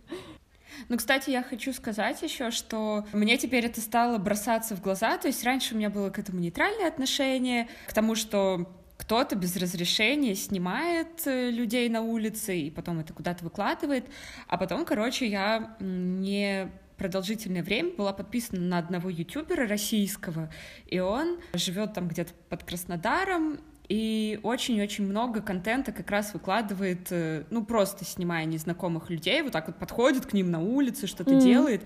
Ну, 0.90 0.98
кстати, 0.98 1.30
я 1.30 1.44
хочу 1.44 1.74
сказать 1.74 2.22
еще, 2.22 2.52
что 2.52 3.06
мне 3.14 3.38
теперь 3.38 3.66
это 3.66 3.82
стало 3.82 4.18
бросаться 4.18 4.76
в 4.76 4.82
глаза. 4.82 5.18
То 5.18 5.28
есть 5.28 5.44
раньше 5.44 5.74
у 5.74 5.78
меня 5.78 5.90
было 5.90 6.10
к 6.10 6.20
этому 6.20 6.40
нейтральное 6.40 6.88
отношение, 6.88 7.68
к 7.88 7.94
тому, 7.94 8.16
что 8.16 8.70
кто-то 8.98 9.36
без 9.36 9.56
разрешения 9.56 10.36
снимает 10.36 11.26
э, 11.26 11.50
людей 11.52 11.88
на 11.88 12.02
улице 12.02 12.58
и 12.58 12.72
потом 12.72 13.00
это 13.00 13.14
куда-то 13.14 13.44
выкладывает. 13.44 14.06
А 14.48 14.58
потом, 14.58 14.86
короче, 14.86 15.28
я 15.28 15.76
не 15.80 16.70
продолжительное 16.98 17.64
время 17.64 17.92
была 17.96 18.12
подписана 18.12 18.60
на 18.62 18.78
одного 18.80 19.10
ютубера 19.10 19.68
российского, 19.68 20.52
и 20.88 21.00
он 21.00 21.40
живет 21.54 21.94
там 21.94 22.08
где-то 22.08 22.34
под 22.50 22.64
Краснодаром, 22.64 23.60
и 23.90 24.40
очень-очень 24.44 25.06
много 25.06 25.42
контента 25.42 25.92
как 25.92 26.12
раз 26.12 26.34
выкладывает, 26.34 27.08
э, 27.12 27.44
ну, 27.50 27.64
просто 27.64 28.04
снимая 28.04 28.46
незнакомых 28.46 29.10
людей, 29.10 29.42
вот 29.42 29.54
так 29.54 29.68
вот 29.68 29.78
подходит 29.78 30.26
к 30.26 30.34
ним 30.34 30.52
на 30.52 30.62
улице, 30.62 31.08
что-то 31.08 31.32
mm-hmm. 31.32 31.42
делает, 31.42 31.82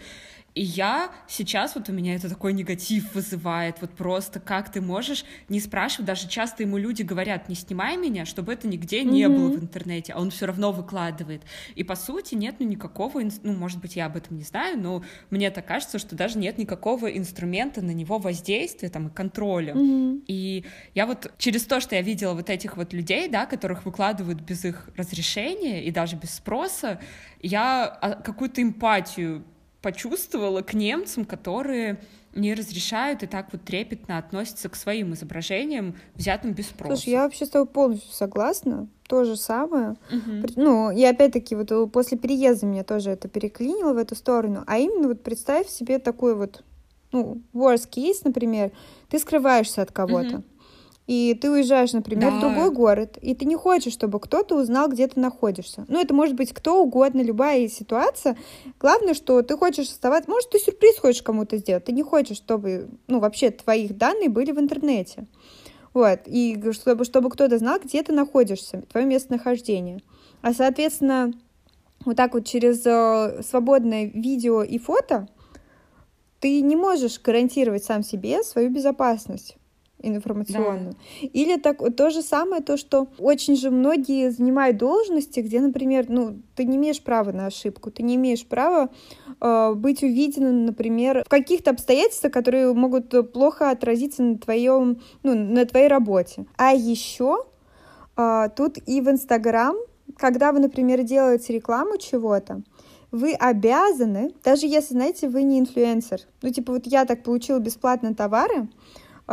и 0.54 0.62
я 0.64 1.12
сейчас, 1.28 1.76
вот 1.76 1.88
у 1.88 1.94
меня 1.94 2.16
это 2.16 2.30
такой 2.30 2.52
негатив 2.52 3.16
вызывает, 3.16 3.78
вот 3.80 3.92
просто 3.92 4.40
как 4.42 4.70
ты 4.72 4.82
можешь 4.82 5.24
не 5.48 5.62
спрашивать, 5.62 6.06
даже 6.08 6.28
часто 6.28 6.64
ему 6.64 6.78
люди 6.78 7.04
говорят, 7.04 7.48
не 7.48 7.56
снимай 7.56 7.96
меня, 7.96 8.26
чтобы 8.26 8.52
это 8.52 8.68
нигде 8.68 9.02
mm-hmm. 9.02 9.12
не 9.12 9.30
было 9.30 9.48
в 9.48 9.60
интернете, 9.62 10.14
а 10.14 10.20
он 10.20 10.30
все 10.30 10.48
равно 10.48 10.74
выкладывает. 10.74 11.44
И 11.76 11.84
по 11.84 11.96
сути 11.96 12.36
нет 12.36 12.56
ну 12.60 12.68
никакого, 12.68 13.22
ну 13.44 13.54
может 13.54 13.80
быть 13.80 13.96
я 13.96 14.08
об 14.08 14.18
этом 14.18 14.38
не 14.38 14.44
знаю, 14.44 14.78
но 14.78 15.04
мне 15.30 15.50
так 15.52 15.66
кажется, 15.66 16.00
что 16.00 16.16
даже 16.16 16.38
нет 16.38 16.58
никакого 16.58 17.08
инструмента 17.08 17.82
на 17.82 17.92
него 17.92 18.18
воздействия 18.18 18.90
там 18.90 19.08
и 19.08 19.14
контроля. 19.14 19.74
Mm-hmm. 19.74 20.24
И 20.28 20.66
я 20.94 21.06
вот 21.06 21.32
через 21.38 21.64
то, 21.64 21.80
что 21.80 21.96
я 21.96 22.02
видела 22.02 22.34
вот 22.34 22.50
этих 22.50 22.76
вот 22.76 22.92
людей, 22.92 23.30
да, 23.30 23.46
которых 23.46 23.86
выкладывают 23.86 24.42
без 24.42 24.66
их 24.66 24.90
разрешения 24.98 25.84
и 25.86 25.92
даже 25.92 26.18
без 26.18 26.32
спроса, 26.32 27.00
я 27.42 27.86
а, 27.86 28.16
какую-то 28.22 28.62
эмпатию 28.62 29.46
почувствовала 29.82 30.62
к 30.62 30.74
немцам, 30.74 31.26
которые 31.26 32.00
не 32.34 32.54
разрешают 32.54 33.24
и 33.24 33.28
так 33.28 33.50
вот 33.52 33.64
трепетно 33.64 34.18
относятся 34.18 34.70
к 34.70 34.76
своим 34.76 35.14
изображениям, 35.14 35.96
взятым 36.16 36.54
без 36.54 36.68
спроса. 36.68 36.96
Слушай, 36.96 37.10
я 37.10 37.24
вообще 37.24 37.46
с 37.46 37.50
тобой 37.50 37.68
полностью 37.68 38.12
согласна. 38.14 38.88
То 39.08 39.26
же 39.26 39.36
самое. 39.36 39.98
Угу. 40.10 40.54
Ну, 40.56 40.92
и 40.92 41.04
опять-таки, 41.04 41.56
вот 41.56 41.72
э, 41.72 41.88
после 41.88 42.18
переезда 42.18 42.66
меня 42.66 42.86
тоже 42.86 43.12
это 43.12 43.28
переклинило 43.28 43.94
в 43.94 43.98
эту 43.98 44.16
сторону. 44.16 44.64
А 44.68 44.78
именно 44.78 45.10
вот 45.10 45.24
представь 45.24 45.68
себе 45.68 46.00
такой 46.00 46.36
вот, 46.36 46.64
ну, 47.12 47.42
worst 47.54 47.90
case, 47.90 48.22
например, 48.24 48.72
ты 49.10 49.20
скрываешься 49.20 49.82
от 49.82 49.92
кого-то. 49.92 50.38
Угу 50.38 50.44
и 51.12 51.34
ты 51.34 51.52
уезжаешь, 51.52 51.92
например, 51.92 52.32
да. 52.32 52.38
в 52.38 52.40
другой 52.40 52.72
город, 52.72 53.18
и 53.22 53.36
ты 53.36 53.44
не 53.44 53.58
хочешь, 53.58 53.92
чтобы 53.92 54.22
кто-то 54.22 54.56
узнал, 54.56 54.88
где 54.88 55.10
ты 55.10 55.20
находишься. 55.20 55.84
Ну, 55.90 56.00
это 56.00 56.14
может 56.14 56.38
быть 56.38 56.54
кто 56.54 56.82
угодно, 56.82 57.20
любая 57.20 57.68
ситуация. 57.68 58.38
Главное, 58.80 59.14
что 59.14 59.42
ты 59.42 59.58
хочешь 59.58 59.90
оставаться... 59.90 60.32
Может, 60.32 60.52
ты 60.52 60.60
сюрприз 60.60 61.00
хочешь 61.00 61.22
кому-то 61.22 61.58
сделать. 61.58 61.84
Ты 61.84 61.92
не 61.92 62.02
хочешь, 62.02 62.38
чтобы, 62.38 62.88
ну, 63.08 63.20
вообще 63.20 63.52
твоих 63.52 63.98
данные 63.98 64.30
были 64.30 64.54
в 64.54 64.60
интернете. 64.62 65.28
Вот. 65.94 66.20
И 66.28 66.58
чтобы, 66.72 67.04
чтобы 67.04 67.30
кто-то 67.30 67.58
знал, 67.58 67.80
где 67.84 68.02
ты 68.04 68.14
находишься, 68.14 68.84
твое 68.90 69.06
местонахождение. 69.06 70.00
А, 70.42 70.54
соответственно, 70.54 71.34
вот 72.06 72.16
так 72.16 72.34
вот 72.34 72.46
через 72.46 72.86
э, 72.86 73.44
свободное 73.44 74.06
видео 74.06 74.64
и 74.64 74.78
фото 74.78 75.28
ты 76.40 76.62
не 76.62 76.78
можешь 76.78 77.22
гарантировать 77.22 77.84
сам 77.84 78.02
себе 78.02 78.44
свою 78.44 78.70
безопасность 78.70 79.58
информационную. 80.02 80.92
Да. 80.92 81.28
Или 81.34 81.58
так, 81.58 81.82
то 81.96 82.10
же 82.10 82.22
самое, 82.22 82.62
то, 82.62 82.78
что 82.78 83.08
очень 83.18 83.56
же 83.56 83.72
многие 83.72 84.30
занимают 84.30 84.78
должности, 84.78 85.40
где, 85.40 85.60
например, 85.60 86.06
ну, 86.10 86.42
ты 86.56 86.66
не 86.66 86.78
имеешь 86.78 87.02
права 87.02 87.32
на 87.32 87.48
ошибку, 87.48 87.92
ты 87.92 88.04
не 88.04 88.16
имеешь 88.16 88.46
права 88.46 88.90
э, 89.40 89.74
быть 89.76 90.04
увиденным, 90.04 90.66
например, 90.66 91.24
в 91.26 91.30
каких-то 91.30 91.72
обстоятельствах, 91.72 92.34
которые 92.34 92.74
могут 92.74 93.32
плохо 93.32 93.70
отразиться 93.70 94.24
на 94.24 94.38
твоем, 94.38 95.02
ну, 95.24 95.36
на 95.36 95.66
твоей 95.66 95.88
работе. 95.88 96.46
А 96.58 96.74
еще 96.74 97.46
э, 98.18 98.50
тут 98.56 98.78
и 98.86 99.02
в 99.02 99.10
Инстаграм, 99.10 99.76
когда 100.18 100.52
вы, 100.52 100.60
например, 100.60 101.04
делаете 101.04 101.54
рекламу 101.54 101.98
чего-то, 101.98 102.62
вы 103.12 103.34
обязаны, 103.34 104.34
даже 104.44 104.68
если, 104.68 104.94
знаете, 104.94 105.28
вы 105.28 105.44
не 105.44 105.60
инфлюенсер, 105.60 106.22
ну, 106.42 106.50
типа, 106.50 106.74
вот 106.74 106.88
я 106.88 107.06
так 107.06 107.24
получила 107.24 107.60
бесплатно 107.60 108.16
товары, 108.16 108.70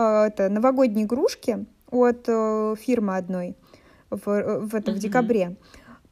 это 0.00 0.48
новогодние 0.48 1.06
игрушки 1.06 1.66
от 1.90 2.24
э, 2.28 2.74
фирмы 2.78 3.16
одной 3.16 3.56
в, 4.11 4.28
э, 4.28 4.58
в, 4.61 4.74
это, 4.74 4.92
в 4.92 4.98
декабре 4.98 5.56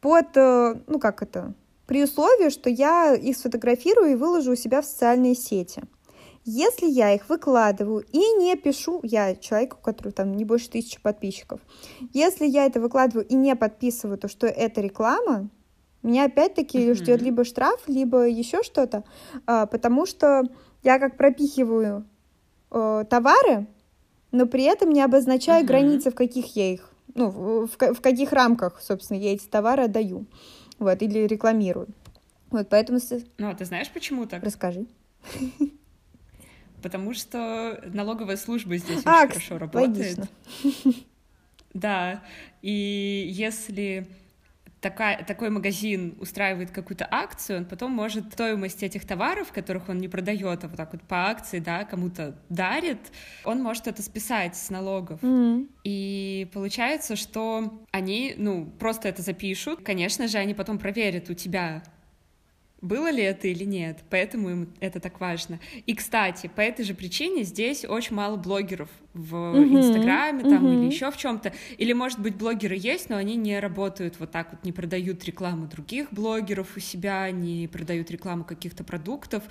под, 0.01 0.37
э, 0.37 0.75
ну 0.87 0.99
как 0.99 1.23
это, 1.23 1.55
при 1.87 2.03
условии, 2.05 2.51
что 2.51 2.69
я 2.69 3.15
их 3.15 3.37
сфотографирую 3.37 4.13
и 4.13 4.15
выложу 4.17 4.53
у 4.53 4.57
себя 4.57 4.83
в 4.83 4.87
социальные 4.87 5.35
сети. 5.35 5.83
Если 6.45 6.87
я 6.87 7.13
их 7.13 7.29
выкладываю 7.29 8.05
и 8.13 8.19
не 8.19 8.57
пишу, 8.57 9.01
я 9.03 9.35
человек, 9.35 9.75
у 9.75 9.83
которого 9.83 10.13
там 10.13 10.33
не 10.35 10.45
больше 10.45 10.71
тысячи 10.71 11.01
подписчиков, 11.01 11.61
если 12.13 12.47
я 12.47 12.67
это 12.67 12.81
выкладываю 12.81 13.27
и 13.27 13.35
не 13.35 13.55
подписываю 13.57 14.17
то, 14.17 14.29
что 14.29 14.47
это 14.47 14.81
реклама, 14.81 15.49
меня 16.03 16.27
опять-таки 16.27 16.79
mm-hmm. 16.79 16.95
ждет 16.95 17.23
либо 17.23 17.45
штраф, 17.45 17.83
либо 17.89 18.29
еще 18.29 18.63
что-то, 18.63 19.03
а, 19.47 19.67
потому 19.67 20.07
что 20.07 20.45
я 20.85 21.01
как 21.01 21.17
пропихиваю 21.17 22.07
товары, 22.69 23.67
но 24.37 24.47
при 24.47 24.65
этом 24.65 24.91
не 24.91 25.03
обозначаю 25.03 25.65
uh-huh. 25.65 25.69
границы, 25.69 26.11
в 26.11 26.15
каких 26.15 26.57
я 26.57 26.73
их, 26.73 26.91
ну, 27.15 27.31
в, 27.31 27.69
в 27.69 28.01
каких 28.01 28.33
рамках, 28.33 28.81
собственно, 28.81 29.19
я 29.19 29.33
эти 29.33 29.47
товары 29.47 29.85
отдаю, 29.85 30.27
вот, 30.79 31.03
или 31.03 31.21
рекламирую. 31.21 31.89
Вот, 32.51 32.69
поэтому... 32.69 32.99
Ну, 33.39 33.51
а 33.51 33.55
ты 33.55 33.65
знаешь, 33.65 33.91
почему 33.91 34.27
так? 34.27 34.43
Расскажи. 34.45 34.87
Потому 36.83 37.15
что 37.15 37.83
налоговая 37.93 38.37
служба 38.37 38.77
здесь 38.77 39.01
а, 39.05 39.23
очень 39.23 39.29
хорошо 39.29 39.59
работает. 39.59 40.19
Логично. 40.19 40.93
Да, 41.75 42.23
и 42.63 43.27
если 43.29 44.07
такая, 44.81 45.25
такой 45.25 45.51
магазин 45.51 46.17
устраивает 46.21 46.71
какую-то 46.71 47.07
акцию, 47.11 47.59
он 47.61 47.65
потом 47.67 47.93
может 47.93 48.33
стоимость 48.33 48.83
этих 48.83 49.07
товаров, 49.07 49.53
которых 49.53 49.89
он 49.89 49.99
не 49.99 50.09
продает, 50.09 50.65
а 50.65 50.69
вот 50.69 50.77
так 50.77 50.93
вот 50.93 51.03
по 51.03 51.29
акции, 51.29 51.59
да, 51.59 51.85
кому-то 51.85 52.37
дарит, 52.49 53.01
он 53.45 53.63
может 53.63 53.87
это 53.87 54.03
списать 54.03 54.57
с 54.57 54.71
налогов. 54.71 55.23
Mm-hmm. 55.23 55.69
И 55.85 56.49
получается, 56.53 57.17
что 57.17 57.83
они, 57.91 58.35
ну, 58.37 58.67
просто 58.79 59.09
это 59.09 59.23
запишут. 59.23 59.83
Конечно 59.83 60.29
же, 60.29 60.39
они 60.39 60.55
потом 60.55 60.79
проверят 60.79 61.31
у 61.31 61.35
тебя 61.35 61.83
было 62.83 63.11
ли 63.11 63.23
это 63.23 63.49
или 63.49 63.65
нет, 63.65 64.05
поэтому 64.11 64.51
им 64.51 64.69
это 64.81 65.01
так 65.01 65.19
важно. 65.19 65.59
И, 65.87 65.95
кстати, 65.95 66.51
по 66.55 66.61
этой 66.61 66.85
же 66.85 66.93
причине 66.93 67.43
здесь 67.43 67.85
очень 67.87 68.15
мало 68.15 68.37
блогеров 68.37 68.91
в 69.15 69.35
Инстаграме 69.35 70.43
uh-huh, 70.43 70.51
там 70.51 70.67
uh-huh. 70.67 70.75
или 70.75 70.93
еще 70.93 71.11
в 71.11 71.17
чем-то. 71.17 71.55
Или, 71.79 71.95
может 71.95 72.19
быть, 72.19 72.37
блогеры 72.37 72.77
есть, 72.79 73.09
но 73.09 73.17
они 73.17 73.37
не 73.37 73.59
работают 73.61 74.21
вот 74.21 74.31
так 74.31 74.53
вот, 74.53 74.63
не 74.63 74.73
продают 74.73 75.25
рекламу 75.25 75.67
других 75.67 76.13
блогеров 76.13 76.77
у 76.77 76.81
себя, 76.81 77.31
не 77.31 77.67
продают 77.67 78.11
рекламу 78.11 78.45
каких-то 78.45 78.85
продуктов, 78.85 79.43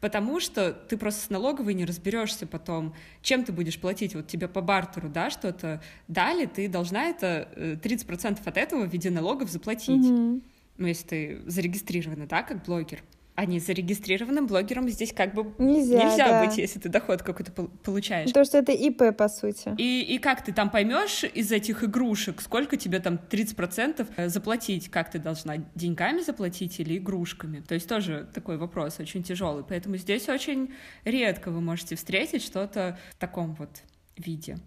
потому 0.00 0.40
что 0.40 0.72
ты 0.72 0.96
просто 0.96 1.26
с 1.26 1.30
налоговой 1.30 1.74
не 1.74 1.84
разберешься 1.84 2.48
потом, 2.48 2.94
чем 3.22 3.44
ты 3.44 3.52
будешь 3.52 3.78
платить. 3.78 4.16
Вот 4.16 4.26
тебе 4.26 4.48
по 4.48 4.60
бартеру, 4.60 5.08
да, 5.08 5.30
что-то 5.30 5.80
дали, 6.08 6.46
ты 6.46 6.66
должна 6.66 7.04
это 7.04 7.48
30% 7.56 8.32
э, 8.32 8.36
от 8.44 8.56
этого 8.56 8.86
в 8.86 8.92
виде 8.92 9.10
налогов 9.10 9.50
заплатить. 9.50 10.04
Uh-huh 10.04 10.42
ну, 10.76 10.86
если 10.86 11.06
ты 11.06 11.42
зарегистрирована, 11.46 12.26
да, 12.26 12.42
как 12.42 12.64
блогер, 12.64 13.02
а 13.34 13.46
не 13.46 13.60
зарегистрированным 13.60 14.46
блогером 14.46 14.88
здесь 14.88 15.12
как 15.12 15.34
бы 15.34 15.54
нельзя, 15.58 16.04
нельзя 16.04 16.28
да. 16.28 16.44
быть, 16.44 16.58
если 16.58 16.78
ты 16.78 16.88
доход 16.88 17.22
какой-то 17.22 17.50
получаешь. 17.50 18.30
То, 18.30 18.44
что 18.44 18.58
это 18.58 18.72
ИП, 18.72 19.16
по 19.16 19.28
сути. 19.28 19.74
И, 19.78 20.02
и 20.02 20.18
как 20.18 20.44
ты 20.44 20.52
там 20.52 20.70
поймешь 20.70 21.24
из 21.24 21.50
этих 21.50 21.82
игрушек, 21.82 22.42
сколько 22.42 22.76
тебе 22.76 23.00
там 23.00 23.18
30% 23.30 24.06
э, 24.16 24.28
заплатить, 24.28 24.90
как 24.90 25.10
ты 25.10 25.18
должна 25.18 25.56
деньгами 25.74 26.20
заплатить 26.20 26.78
или 26.80 26.98
игрушками? 26.98 27.60
То 27.60 27.74
есть 27.74 27.88
тоже 27.88 28.28
такой 28.34 28.58
вопрос 28.58 29.00
очень 29.00 29.22
тяжелый. 29.22 29.64
Поэтому 29.66 29.96
здесь 29.96 30.28
очень 30.28 30.74
редко 31.04 31.50
вы 31.50 31.62
можете 31.62 31.96
встретить 31.96 32.42
что-то 32.42 32.98
в 33.12 33.16
таком 33.16 33.54
вот 33.54 33.70
виде. 34.16 34.58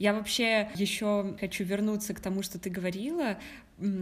Я 0.00 0.14
вообще 0.14 0.70
еще 0.76 1.36
хочу 1.38 1.62
вернуться 1.62 2.14
к 2.14 2.20
тому, 2.20 2.42
что 2.42 2.58
ты 2.58 2.70
говорила, 2.70 3.38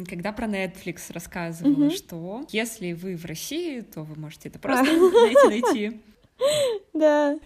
когда 0.09 0.33
про 0.33 0.47
Netflix 0.47 1.13
рассказывала, 1.13 1.87
mm-hmm. 1.87 1.97
что 1.97 2.47
если 2.51 2.93
вы 2.93 3.17
в 3.17 3.25
России, 3.25 3.81
то 3.81 4.05
вы 4.05 4.15
можете 4.15 4.49
это 4.49 4.61
просто 4.61 4.85
найти, 4.85 5.49
найти. 5.49 6.01
Да. 6.95 7.37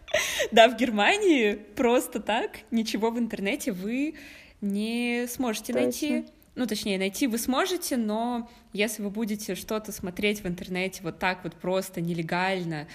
Да, 0.50 0.68
в 0.68 0.76
Германии 0.76 1.54
просто 1.54 2.20
так 2.20 2.58
ничего 2.70 3.10
в 3.10 3.18
интернете 3.18 3.72
вы 3.72 4.16
не 4.60 5.24
сможете 5.30 5.72
найти. 5.72 6.26
Ну, 6.54 6.66
точнее, 6.66 6.98
найти 6.98 7.26
вы 7.26 7.38
сможете, 7.38 7.96
но 7.96 8.50
если 8.74 9.02
вы 9.02 9.08
будете 9.08 9.54
что-то 9.54 9.92
смотреть 9.92 10.44
в 10.44 10.46
интернете 10.46 11.00
вот 11.02 11.18
так 11.18 11.42
вот 11.44 11.54
просто 11.54 12.02
нелегально, 12.02 12.86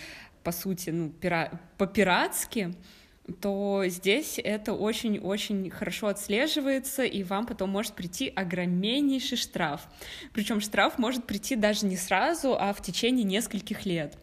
по 0.43 0.51
сути, 0.51 0.91
ну, 0.91 1.09
пира... 1.09 1.59
по-пиратски, 1.79 2.75
то 3.41 3.83
здесь 3.87 4.39
это 4.41 4.73
очень-очень 4.73 5.69
хорошо 5.69 6.07
отслеживается, 6.07 7.03
и 7.03 7.23
вам 7.23 7.45
потом 7.45 7.69
может 7.69 7.93
прийти 7.93 8.29
огромнейший 8.29 9.37
штраф. 9.37 9.87
Причем 10.33 10.61
штраф 10.61 10.97
может 10.97 11.25
прийти 11.25 11.55
даже 11.55 11.85
не 11.85 11.97
сразу, 11.97 12.55
а 12.57 12.73
в 12.73 12.81
течение 12.81 13.25
нескольких 13.25 13.85
лет. 13.85 14.17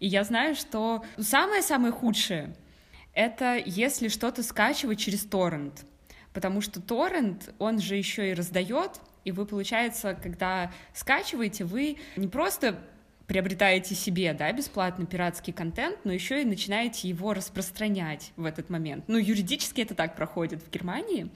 И 0.00 0.06
я 0.06 0.24
знаю, 0.24 0.54
что 0.54 1.04
самое-самое 1.18 1.92
худшее— 1.92 2.54
это 3.14 3.60
если 3.64 4.08
что-то 4.08 4.42
скачивать 4.42 4.98
через 4.98 5.24
торрент, 5.24 5.84
потому 6.32 6.60
что 6.60 6.80
торрент, 6.80 7.52
он 7.58 7.80
же 7.80 7.96
еще 7.96 8.30
и 8.30 8.34
раздает, 8.34 9.00
и 9.24 9.32
вы, 9.32 9.44
получается, 9.44 10.18
когда 10.22 10.72
скачиваете, 10.94 11.64
вы 11.64 11.98
не 12.16 12.28
просто 12.28 12.78
приобретаете 13.28 13.94
себе, 13.94 14.32
да, 14.32 14.50
бесплатно 14.52 15.04
пиратский 15.04 15.52
контент, 15.52 15.98
но 16.04 16.12
еще 16.12 16.42
и 16.42 16.46
начинаете 16.46 17.08
его 17.08 17.34
распространять 17.34 18.32
в 18.36 18.44
этот 18.46 18.70
момент. 18.70 19.04
Ну, 19.06 19.18
юридически 19.18 19.82
это 19.82 19.94
так 19.94 20.16
проходит 20.16 20.62
в 20.62 20.70
Германии. 20.70 21.28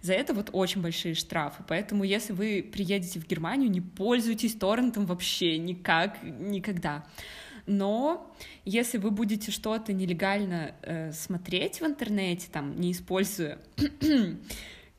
За 0.00 0.14
это 0.14 0.32
вот 0.32 0.48
очень 0.52 0.80
большие 0.80 1.14
штрафы. 1.14 1.62
Поэтому, 1.68 2.02
если 2.02 2.32
вы 2.32 2.68
приедете 2.72 3.20
в 3.20 3.28
Германию, 3.28 3.70
не 3.70 3.82
пользуйтесь 3.82 4.54
торрентом 4.54 5.04
вообще 5.04 5.58
никак, 5.58 6.22
никогда. 6.22 7.04
Но 7.66 8.34
если 8.64 8.96
вы 8.96 9.10
будете 9.10 9.50
что-то 9.50 9.92
нелегально 9.92 10.74
э, 10.82 11.12
смотреть 11.12 11.80
в 11.80 11.84
интернете, 11.84 12.48
там, 12.50 12.80
не 12.80 12.92
используя 12.92 13.58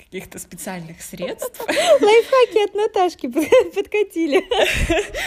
каких-то 0.06 0.40
специальных 0.40 1.02
средств. 1.02 1.60
Лайфхаки 1.68 2.64
от 2.64 2.74
Наташки 2.74 3.28
подкатили. 3.76 4.46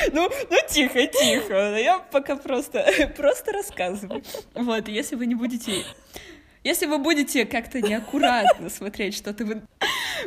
Ну, 0.12 0.31
ну 0.51 0.57
тихо, 0.69 1.07
тихо. 1.07 1.77
Я 1.79 1.99
пока 1.99 2.37
просто, 2.37 2.87
просто 3.17 3.53
рассказываю. 3.53 4.23
Вот, 4.55 4.88
если 4.88 5.17
вы 5.17 5.27
не 5.27 5.35
будете 5.35 5.85
если 6.64 6.87
вы 6.87 6.99
будете 6.99 7.47
как-то 7.47 7.81
неаккуратно 7.81 8.69
смотреть 8.69 9.14
что-то 9.14 9.45
в, 9.45 9.62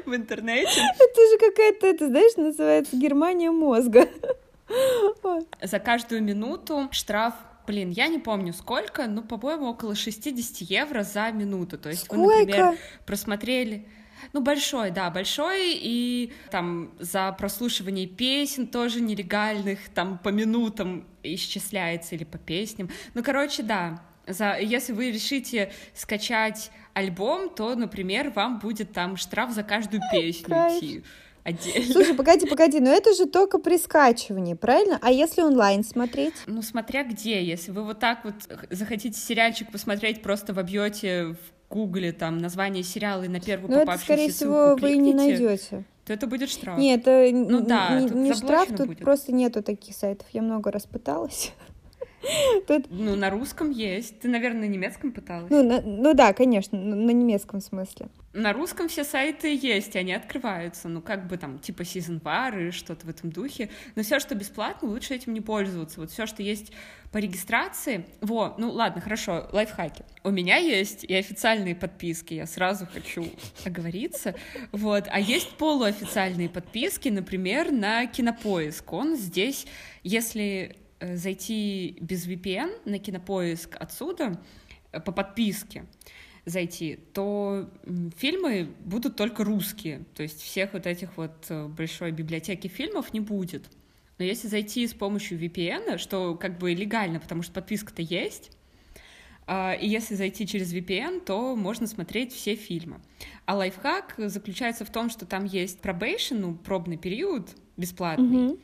в 0.06 0.16
интернете... 0.16 0.82
Это 0.96 1.22
же 1.30 1.38
какая-то, 1.38 1.88
это, 1.88 2.08
знаешь, 2.08 2.36
называется 2.38 2.96
Германия 2.96 3.52
мозга. 3.52 4.08
За 5.62 5.80
каждую 5.80 6.24
минуту 6.24 6.88
штраф 6.92 7.34
Блин, 7.68 7.92
я 7.92 8.08
не 8.08 8.18
помню 8.18 8.54
сколько, 8.54 9.08
но, 9.08 9.22
по-моему, 9.22 9.70
около 9.70 9.94
60 9.94 10.58
евро 10.70 11.04
за 11.04 11.32
минуту. 11.32 11.78
То 11.78 11.90
есть 11.90 12.06
Сколько? 12.06 12.22
вы, 12.22 12.40
например, 12.40 12.78
просмотрели... 13.06 13.86
Ну, 14.34 14.42
большой, 14.42 14.92
да, 14.92 15.10
большой, 15.10 15.74
и 15.74 16.34
там 16.50 16.92
за 17.00 17.32
прослушивание 17.34 18.08
песен 18.08 18.68
тоже 18.68 19.02
нелегальных, 19.02 19.90
там 19.90 20.18
по 20.18 20.30
минутам 20.30 21.06
исчисляется 21.24 22.16
или 22.16 22.24
по 22.24 22.38
песням. 22.38 22.90
Ну, 23.14 23.24
короче, 23.24 23.64
да, 23.64 24.02
за, 24.28 24.58
если 24.58 24.94
вы 24.94 25.12
решите 25.12 25.72
скачать 25.94 26.72
альбом, 26.94 27.50
то, 27.50 27.76
например, 27.76 28.32
вам 28.32 28.60
будет 28.60 28.94
там 28.94 29.18
штраф 29.18 29.52
за 29.52 29.64
каждую 29.64 30.02
песню 30.12 30.50
Кайф. 30.50 30.78
идти 30.78 31.04
отдельно. 31.44 31.94
Слушай, 31.94 32.16
погоди, 32.16 32.46
погоди, 32.46 32.80
но 32.80 32.92
это 32.92 33.14
же 33.14 33.26
только 33.26 33.58
при 33.58 33.78
скачивании, 33.78 34.54
правильно? 34.54 35.00
А 35.02 35.12
если 35.12 35.42
онлайн 35.42 35.84
смотреть? 35.84 36.36
Ну, 36.46 36.62
смотря 36.62 37.04
где, 37.04 37.44
если 37.44 37.72
вы 37.72 37.84
вот 37.84 38.00
так 38.00 38.24
вот 38.24 38.36
захотите 38.70 39.20
сериальчик 39.20 39.72
посмотреть, 39.72 40.22
просто 40.22 40.54
вобьете 40.54 41.36
в 41.36 41.61
гугле 41.72 42.12
там 42.12 42.38
название 42.38 42.84
сериала 42.84 43.24
и 43.24 43.28
на 43.28 43.40
первую 43.40 43.70
Ну, 43.72 43.78
это, 43.78 43.86
попавшуюся 43.86 44.06
скорее 44.06 44.32
ссылку 44.32 44.78
всего, 44.78 44.90
вы 44.90 44.98
не 44.98 45.14
найдете. 45.14 45.84
то 46.06 46.14
это 46.14 46.28
будет 46.28 46.50
штраф. 46.50 46.78
Нет, 46.78 47.02
это 47.08 47.36
Ну 47.36 47.62
да, 47.66 48.00
не, 48.00 48.10
не 48.10 48.34
штраф, 48.34 48.70
тут 48.70 48.88
будет. 48.88 49.00
просто 49.00 49.32
нету 49.34 49.64
таких 49.64 49.96
сайтов. 49.96 50.28
Я 50.34 50.42
много 50.42 50.72
раз 50.72 50.86
пыталась. 50.86 51.54
Тут, 52.68 52.86
Ну, 52.90 53.16
на 53.16 53.30
русском 53.30 53.72
есть. 53.72 54.20
Ты, 54.20 54.28
наверное, 54.28 54.62
на 54.68 54.72
немецком 54.72 55.12
пыталась? 55.12 55.50
ну, 55.50 55.64
на- 55.64 55.82
ну 55.82 56.14
да, 56.14 56.34
конечно, 56.34 56.78
на 56.78 57.12
немецком 57.12 57.62
смысле. 57.62 58.08
На 58.34 58.54
русском 58.54 58.88
все 58.88 59.04
сайты 59.04 59.54
есть, 59.62 59.98
они 59.98 60.14
открываются, 60.14 60.88
ну 60.88 61.02
как 61.02 61.28
бы 61.28 61.36
там 61.36 61.60
типа 61.60 61.82
Season 61.82 62.22
Bar 62.22 62.70
и 62.70 62.72
что-то 62.72 63.06
в 63.06 63.10
этом 63.10 63.30
духе. 63.30 63.70
Но 63.96 64.04
все, 64.04 64.20
что 64.22 64.36
бесплатно, 64.36 64.88
лучше 64.88 65.16
этим 65.16 65.34
не 65.34 65.42
пользоваться. 65.42 66.00
Вот 66.00 66.12
все, 66.12 66.26
что 66.26 66.42
есть 66.42 66.72
по 67.12 67.18
регистрации. 67.18 68.06
Во, 68.22 68.56
ну 68.58 68.72
ладно, 68.72 69.02
хорошо, 69.02 69.50
лайфхаки. 69.52 70.06
У 70.24 70.30
меня 70.30 70.56
есть 70.56 71.04
и 71.04 71.14
официальные 71.14 71.76
подписки, 71.76 72.34
я 72.36 72.46
сразу 72.48 72.88
хочу 72.94 73.26
оговориться. 73.66 74.34
Вот, 74.72 75.06
а 75.12 75.20
есть 75.20 75.50
полуофициальные 75.58 76.48
подписки, 76.48 77.10
например, 77.10 77.72
на 77.74 78.06
Кинопоиск. 78.06 78.94
Он 78.94 79.18
здесь, 79.18 79.68
если 80.04 80.78
зайти 81.02 81.98
без 82.00 82.28
VPN 82.28 82.82
на 82.86 83.00
Кинопоиск 83.00 83.76
отсюда 83.80 84.42
э, 84.92 85.00
по 85.00 85.12
подписке, 85.12 85.86
зайти, 86.46 87.00
то 87.14 87.70
фильмы 88.18 88.70
будут 88.80 89.16
только 89.16 89.44
русские. 89.44 90.06
То 90.16 90.24
есть 90.24 90.42
всех 90.42 90.74
вот 90.74 90.88
этих 90.88 91.18
вот 91.18 91.46
э, 91.50 91.68
большой 91.68 92.12
библиотеки 92.12 92.68
фильмов 92.68 93.14
не 93.14 93.20
будет. 93.20 93.70
Но 94.18 94.26
если 94.26 94.48
зайти 94.48 94.88
с 94.88 94.94
помощью 94.94 95.40
VPN, 95.40 95.98
что 95.98 96.36
как 96.36 96.60
бы 96.60 96.74
легально, 96.74 97.20
потому 97.20 97.42
что 97.42 97.54
подписка-то 97.54 98.02
есть, 98.04 98.52
а, 99.48 99.74
и 99.74 99.88
если 99.88 100.16
зайти 100.16 100.46
через 100.46 100.74
VPN, 100.74 101.26
то 101.26 101.56
можно 101.56 101.88
смотреть 101.88 102.32
все 102.32 102.56
фильмы. 102.56 103.02
А 103.46 103.56
лайфхак 103.56 104.14
заключается 104.18 104.86
в 104.86 104.92
том, 104.92 105.10
что 105.10 105.26
там 105.26 105.46
есть 105.46 105.80
probation, 105.82 106.38
ну, 106.40 106.56
пробный 106.56 106.98
период 106.98 107.50
бесплатный, 107.78 108.50
Мгм. 108.50 108.60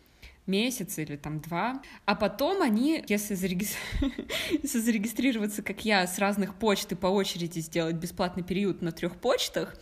Месяц 0.48 0.98
или 0.98 1.16
там 1.16 1.40
два, 1.40 1.82
а 2.06 2.16
потом 2.16 2.62
они, 2.62 3.04
если, 3.08 3.36
если 3.36 4.80
зарегистрироваться, 4.80 5.62
как 5.62 5.86
я, 5.86 6.08
с 6.08 6.18
разных 6.20 6.56
почт 6.56 6.92
и 6.92 6.96
по 6.96 7.08
очереди 7.08 7.60
сделать 7.60 7.96
бесплатный 7.96 8.44
период 8.44 8.82
на 8.82 8.92
трех 8.92 9.18
почтах, 9.18 9.76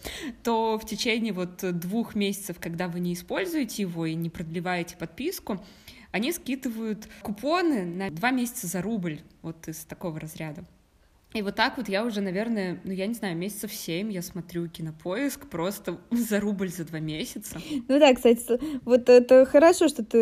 то 0.43 0.77
в 0.77 0.85
течение 0.85 1.33
вот 1.33 1.57
двух 1.79 2.15
месяцев, 2.15 2.57
когда 2.59 2.87
вы 2.87 2.99
не 2.99 3.13
используете 3.13 3.83
его 3.83 4.05
и 4.05 4.15
не 4.15 4.29
продлеваете 4.29 4.97
подписку, 4.97 5.63
они 6.11 6.31
скидывают 6.31 7.07
купоны 7.21 7.85
на 7.85 8.09
два 8.09 8.31
месяца 8.31 8.67
за 8.67 8.81
рубль, 8.81 9.21
вот 9.41 9.67
из 9.67 9.83
такого 9.85 10.19
разряда. 10.19 10.63
И 11.35 11.41
вот 11.41 11.55
так 11.55 11.75
вот 11.75 11.89
я 11.89 12.05
уже, 12.05 12.21
наверное, 12.21 12.79
ну 12.85 12.93
я 12.93 13.07
не 13.07 13.13
знаю, 13.13 13.35
месяцев 13.35 13.73
семь 13.73 14.09
я 14.09 14.21
смотрю 14.21 14.69
кинопоиск 14.69 15.47
просто 15.47 15.97
за 16.11 16.39
рубль 16.39 16.69
за 16.69 16.85
два 16.85 16.99
месяца. 16.99 17.59
Ну 17.89 17.99
да, 17.99 18.13
кстати, 18.13 18.57
вот 18.85 19.09
это 19.09 19.45
хорошо, 19.45 19.89
что 19.89 20.03
ты 20.05 20.17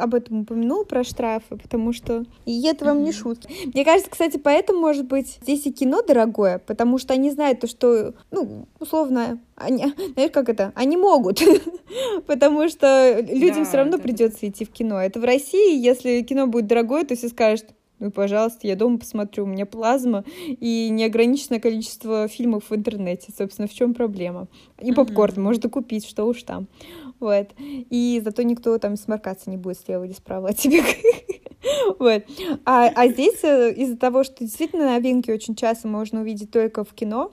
об 0.00 0.14
этом 0.14 0.42
упомянул, 0.42 0.84
про 0.84 1.02
штрафы, 1.02 1.56
потому 1.56 1.92
что 1.92 2.24
и 2.44 2.64
это 2.64 2.84
вам 2.84 3.02
не 3.02 3.10
шутки. 3.10 3.48
Мне 3.74 3.84
кажется, 3.84 4.08
кстати, 4.08 4.36
поэтому, 4.36 4.78
может 4.78 5.06
быть, 5.06 5.38
здесь 5.42 5.66
и 5.66 5.72
кино 5.72 6.02
дорогое, 6.02 6.60
потому 6.60 6.98
что 6.98 7.12
они 7.12 7.32
знают 7.32 7.58
то, 7.58 7.66
что, 7.66 8.14
ну, 8.30 8.68
условно, 8.78 9.40
они, 9.56 9.92
знаешь, 10.14 10.30
как 10.30 10.48
это, 10.48 10.72
они 10.76 10.96
могут, 10.96 11.42
потому 12.26 12.68
что 12.68 13.18
людям 13.20 13.64
Да, 13.64 13.64
все 13.64 13.76
равно 13.78 13.96
да. 13.96 14.02
придется 14.02 14.48
идти 14.48 14.64
в 14.64 14.70
кино. 14.70 15.02
Это 15.02 15.18
в 15.18 15.24
России, 15.24 15.76
если 15.76 16.22
кино 16.22 16.46
будет 16.46 16.68
дорогое, 16.68 17.04
то 17.04 17.16
все 17.16 17.28
скажут, 17.28 17.66
ну, 17.98 18.10
пожалуйста, 18.10 18.66
я 18.66 18.76
дома 18.76 18.98
посмотрю, 18.98 19.44
у 19.44 19.46
меня 19.46 19.64
плазма 19.64 20.24
и 20.46 20.90
неограниченное 20.90 21.60
количество 21.60 22.28
фильмов 22.28 22.64
в 22.68 22.74
интернете. 22.74 23.32
Собственно, 23.36 23.68
в 23.68 23.72
чем 23.72 23.94
проблема? 23.94 24.48
И 24.80 24.92
попкорн 24.92 25.42
можно 25.42 25.70
купить, 25.70 26.06
что 26.06 26.24
уж 26.24 26.42
там. 26.42 26.68
Вот. 27.20 27.48
И 27.58 28.20
зато 28.22 28.42
никто 28.42 28.76
там 28.78 28.96
сморкаться 28.96 29.48
не 29.48 29.56
будет 29.56 29.78
слева 29.78 30.04
или 30.04 30.12
справа 30.12 30.50
от 30.50 30.58
тебя. 30.58 30.82
Вот. 31.98 32.22
А, 32.64 32.88
а 32.94 33.08
здесь 33.08 33.42
э, 33.42 33.72
из-за 33.72 33.96
того, 33.96 34.22
что 34.22 34.44
действительно 34.44 34.84
новинки 34.84 35.32
очень 35.32 35.56
часто 35.56 35.88
можно 35.88 36.20
увидеть 36.20 36.52
только 36.52 36.84
в 36.84 36.94
кино, 36.94 37.32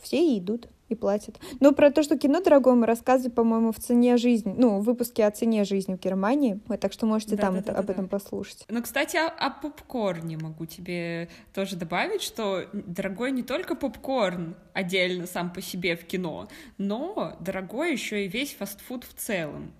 все 0.00 0.16
и 0.16 0.38
идут 0.40 0.68
и 0.88 0.94
платят. 0.94 1.38
Но 1.60 1.72
про 1.72 1.90
то, 1.90 2.02
что 2.02 2.16
кино 2.18 2.40
дорогое, 2.40 2.74
мы 2.74 2.86
рассказывали, 2.86 3.30
по-моему, 3.30 3.72
в 3.72 3.78
цене 3.78 4.16
жизни, 4.16 4.54
ну, 4.56 4.78
в 4.80 4.84
выпуске 4.84 5.26
о 5.26 5.30
цене 5.30 5.64
жизни 5.64 5.94
в 5.94 6.00
Германии. 6.00 6.60
Вот, 6.66 6.80
так 6.80 6.92
что 6.92 7.06
можете 7.06 7.36
там 7.36 7.54
это- 7.54 7.72
об 7.72 7.86
Да-да-да-да-да. 7.86 7.92
этом 7.92 8.08
послушать. 8.08 8.64
Ну, 8.68 8.82
кстати, 8.82 9.16
о, 9.16 9.28
о 9.28 9.50
попкорне 9.50 10.38
могу 10.38 10.66
тебе 10.66 11.28
тоже 11.54 11.76
добавить, 11.76 12.22
что 12.22 12.64
дорогой 12.72 13.32
не 13.32 13.42
только 13.42 13.74
попкорн 13.74 14.56
отдельно 14.72 15.26
сам 15.26 15.52
по 15.52 15.60
себе 15.60 15.96
в 15.96 16.04
кино, 16.04 16.48
но 16.78 17.36
дорогой 17.40 17.92
еще 17.92 18.24
и 18.24 18.28
весь 18.28 18.54
фастфуд 18.54 19.04
в 19.04 19.14
целом. 19.14 19.72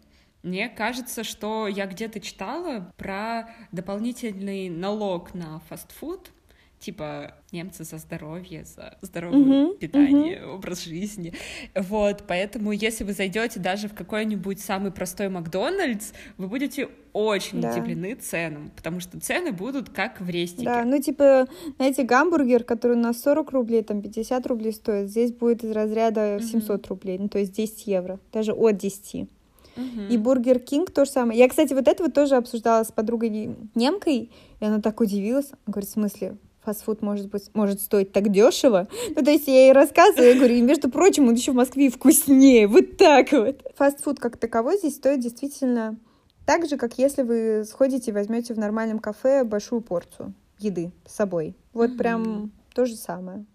Мне 0.43 0.69
кажется, 0.69 1.25
что 1.25 1.67
я 1.67 1.87
где-то 1.87 2.21
читала 2.21 2.93
про 2.97 3.49
дополнительный 3.73 4.69
налог 4.69 5.35
на 5.35 5.61
фастфуд, 5.69 6.31
типа 6.79 7.35
немцы 7.53 7.85
за 7.85 7.99
здоровье, 7.99 8.65
за 8.65 8.99
здоровое 9.03 9.39
Мгм, 9.39 9.77
питание, 9.79 10.45
образ 10.47 10.85
жизни. 10.85 11.33
Вот, 11.75 12.25
поэтому 12.27 12.73
если 12.73 13.05
вы 13.05 13.13
зайдете 13.13 13.61
даже 13.61 13.89
в 13.89 13.95
какой-нибудь 13.95 14.61
самый 14.61 14.91
простой 14.93 15.29
Макдональдс, 15.29 16.13
вы 16.37 16.49
будете 16.49 16.89
очень 17.13 17.61
Да. 17.61 17.71
удивлены 17.71 18.15
ценам, 18.15 18.71
потому 18.77 19.01
что 19.01 19.19
цены 19.21 19.51
будут 19.53 19.91
как 19.91 20.21
в 20.21 20.29
рестике. 20.29 20.65
Да, 20.65 20.85
ну, 20.85 21.01
типа, 21.01 21.49
знаете, 21.77 22.05
гамбургер, 22.05 22.65
который 22.65 22.97
у 22.97 23.01
нас 23.01 23.21
40 23.21 23.51
рублей, 23.51 23.83
там 23.83 24.03
50 24.03 24.47
рублей 24.47 24.73
стоит, 24.73 25.11
здесь 25.11 25.33
будет 25.33 25.65
из 25.65 25.73
разряда. 25.73 26.39
700 26.41 26.87
рублей, 26.89 27.19
ну, 27.19 27.29
то 27.29 27.39
есть 27.39 27.53
10 27.53 27.87
евро, 27.87 28.21
даже 28.33 28.53
от 28.53 28.77
10. 28.77 29.29
Мгм. 29.77 30.09
И 30.09 30.17
Бургер 30.17 30.59
Кинг 30.59 30.91
то 30.91 31.05
же 31.05 31.11
самое. 31.11 31.39
Я, 31.39 31.49
кстати, 31.49 31.73
вот 31.73 31.87
это 31.87 32.03
вот 32.03 32.13
тоже 32.13 32.37
обсуждала 32.37 32.83
с 32.83 32.91
подругой 32.91 33.57
немкой, 33.75 34.31
и 34.61 34.65
она 34.65 34.81
так 34.81 35.01
удивилась. 35.01 35.47
Она 35.53 35.59
говорит, 35.73 35.89
в 35.89 35.93
смысле, 35.93 36.37
фастфуд 36.69 37.01
может 37.01 37.31
быть 37.31 37.51
может 37.55 37.81
стоить 37.81 38.13
так 38.13 38.31
дешево? 38.31 38.89
Ну, 39.17 39.25
то 39.25 39.31
есть 39.31 39.47
я 39.49 39.67
ей 39.67 39.73
рассказываю, 39.73 40.29
я 40.29 40.35
говорю, 40.35 40.55
и, 40.55 40.61
между 40.61 40.91
прочим, 40.91 41.29
он 41.29 41.35
еще 41.35 41.53
в 41.53 41.55
Москве 41.55 41.89
вкуснее, 41.91 42.67
вот 42.67 42.99
так 42.99 43.33
вот. 43.33 43.63
Фастфуд 43.77 44.21
как 44.21 44.37
таковой 44.37 44.77
здесь 44.77 44.97
стоит 44.97 45.21
действительно 45.21 45.97
так 46.45 46.69
же, 46.69 46.77
как 46.77 46.99
если 46.99 47.23
вы 47.23 47.65
сходите 47.65 48.11
и 48.11 48.15
возьмете 48.15 48.53
в 48.53 48.59
нормальном 48.59 48.99
кафе 48.99 49.45
большую 49.45 49.81
порцию 49.81 50.35
еды 50.59 50.93
с 51.07 51.15
собой. 51.15 51.55
Вот 51.73 51.91
Мгм. 51.91 51.99
прям 51.99 52.53
то 52.75 52.85
же 52.85 52.97
самое. 52.97 53.47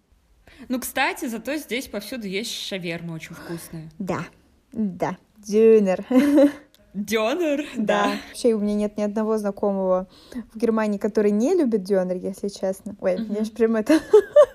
Ну, 0.69 0.79
кстати, 0.79 1.25
зато 1.27 1.55
здесь 1.57 1.87
повсюду 1.87 2.27
есть 2.27 2.51
шаверма 2.51 3.13
очень 3.13 3.35
вкусная. 3.35 3.89
Да, 3.99 4.25
да, 4.71 5.17
дюнер. 5.37 6.03
Дёнер, 6.93 7.65
да. 7.75 8.03
да. 8.03 8.11
Вообще 8.27 8.53
у 8.53 8.59
меня 8.59 8.75
нет 8.75 8.97
ни 8.97 9.01
одного 9.01 9.37
знакомого 9.37 10.07
в 10.53 10.57
Германии, 10.57 10.97
который 10.97 11.31
не 11.31 11.55
любит 11.55 11.83
дёнер, 11.83 12.17
если 12.17 12.49
честно. 12.49 12.95
Ой, 12.99 13.15
mm-hmm. 13.15 13.37
я 13.37 13.43
же 13.43 13.51
прям 13.51 13.75
это 13.75 13.99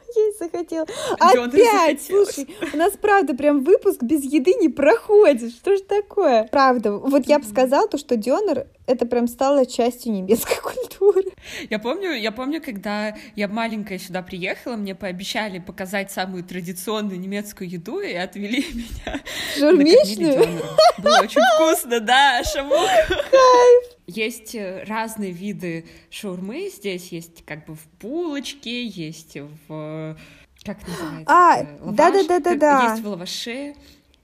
есть 0.17 0.39
захотела. 0.39 0.87
Опять, 1.19 2.03
слушай, 2.03 2.49
у 2.73 2.77
нас 2.77 2.95
правда 3.01 3.35
прям 3.35 3.65
выпуск 3.65 4.03
без 4.03 4.25
еды 4.25 4.55
не 4.55 4.69
проходит. 4.69 5.53
Что 5.53 5.77
ж 5.77 5.81
такое? 5.81 6.45
Правда, 6.51 6.93
вот 6.93 7.27
я 7.27 7.39
бы 7.39 7.45
сказала 7.45 7.89
то, 7.89 7.99
что 7.99 8.17
дёнер 8.17 8.67
это 8.87 9.05
прям 9.05 9.29
стало 9.29 9.67
частью 9.67 10.13
немецкой 10.13 10.59
культуры. 10.63 11.25
Я 11.69 11.79
помню, 11.79 12.13
я 12.13 12.33
помню, 12.33 12.63
когда 12.63 13.15
я 13.37 13.47
маленькая 13.49 13.99
сюда 13.99 14.23
приехала, 14.23 14.77
мне 14.77 14.95
пообещали 14.95 15.59
показать 15.59 16.11
самую 16.11 16.43
традиционную 16.43 17.21
немецкую 17.21 17.69
еду 17.71 18.01
и 18.01 18.15
отвели 18.15 18.65
меня. 18.73 19.21
Шаурмичную? 19.57 20.63
Было 20.99 21.21
очень 21.21 21.43
вкусно, 21.55 22.01
да, 22.01 22.43
шавух. 22.45 22.89
Кайф! 23.09 23.98
Есть 24.09 24.55
э, 24.55 24.85
разные 24.85 25.33
виды 25.33 25.85
шаурмы. 26.09 26.71
Здесь 26.75 27.13
есть 27.13 27.45
как 27.45 27.67
бы 27.67 27.75
в 27.75 27.87
булочке, 28.01 28.85
есть 28.87 29.37
в 29.69 30.17
как 30.65 30.79
называется? 30.89 31.25
А, 31.27 31.63
да, 31.93 32.11
да, 32.11 32.25
да, 32.25 32.41
да, 32.41 32.55
да. 32.57 32.91
Есть 32.91 33.03
в 33.03 33.09
лаваше. 33.09 33.75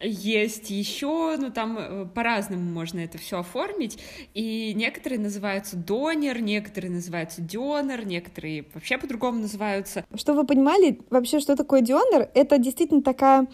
Есть 0.00 0.70
еще, 0.70 1.36
ну 1.38 1.50
там 1.50 1.78
э, 1.78 2.06
по-разному 2.06 2.62
можно 2.62 2.98
это 3.00 3.16
все 3.16 3.38
оформить, 3.38 3.98
и 4.34 4.72
некоторые 4.74 5.18
называются 5.18 5.76
донер, 5.76 6.42
некоторые 6.42 6.90
называются 6.90 7.40
дёнер, 7.40 8.04
некоторые 8.04 8.66
вообще 8.74 8.98
по-другому 8.98 9.40
называются. 9.40 10.04
Что 10.14 10.34
вы 10.34 10.44
понимали, 10.44 10.98
вообще, 11.10 11.40
что 11.40 11.56
такое 11.56 11.80
дёнер? 11.80 12.28
Это 12.34 12.58
действительно 12.58 13.02
такая, 13.02 13.46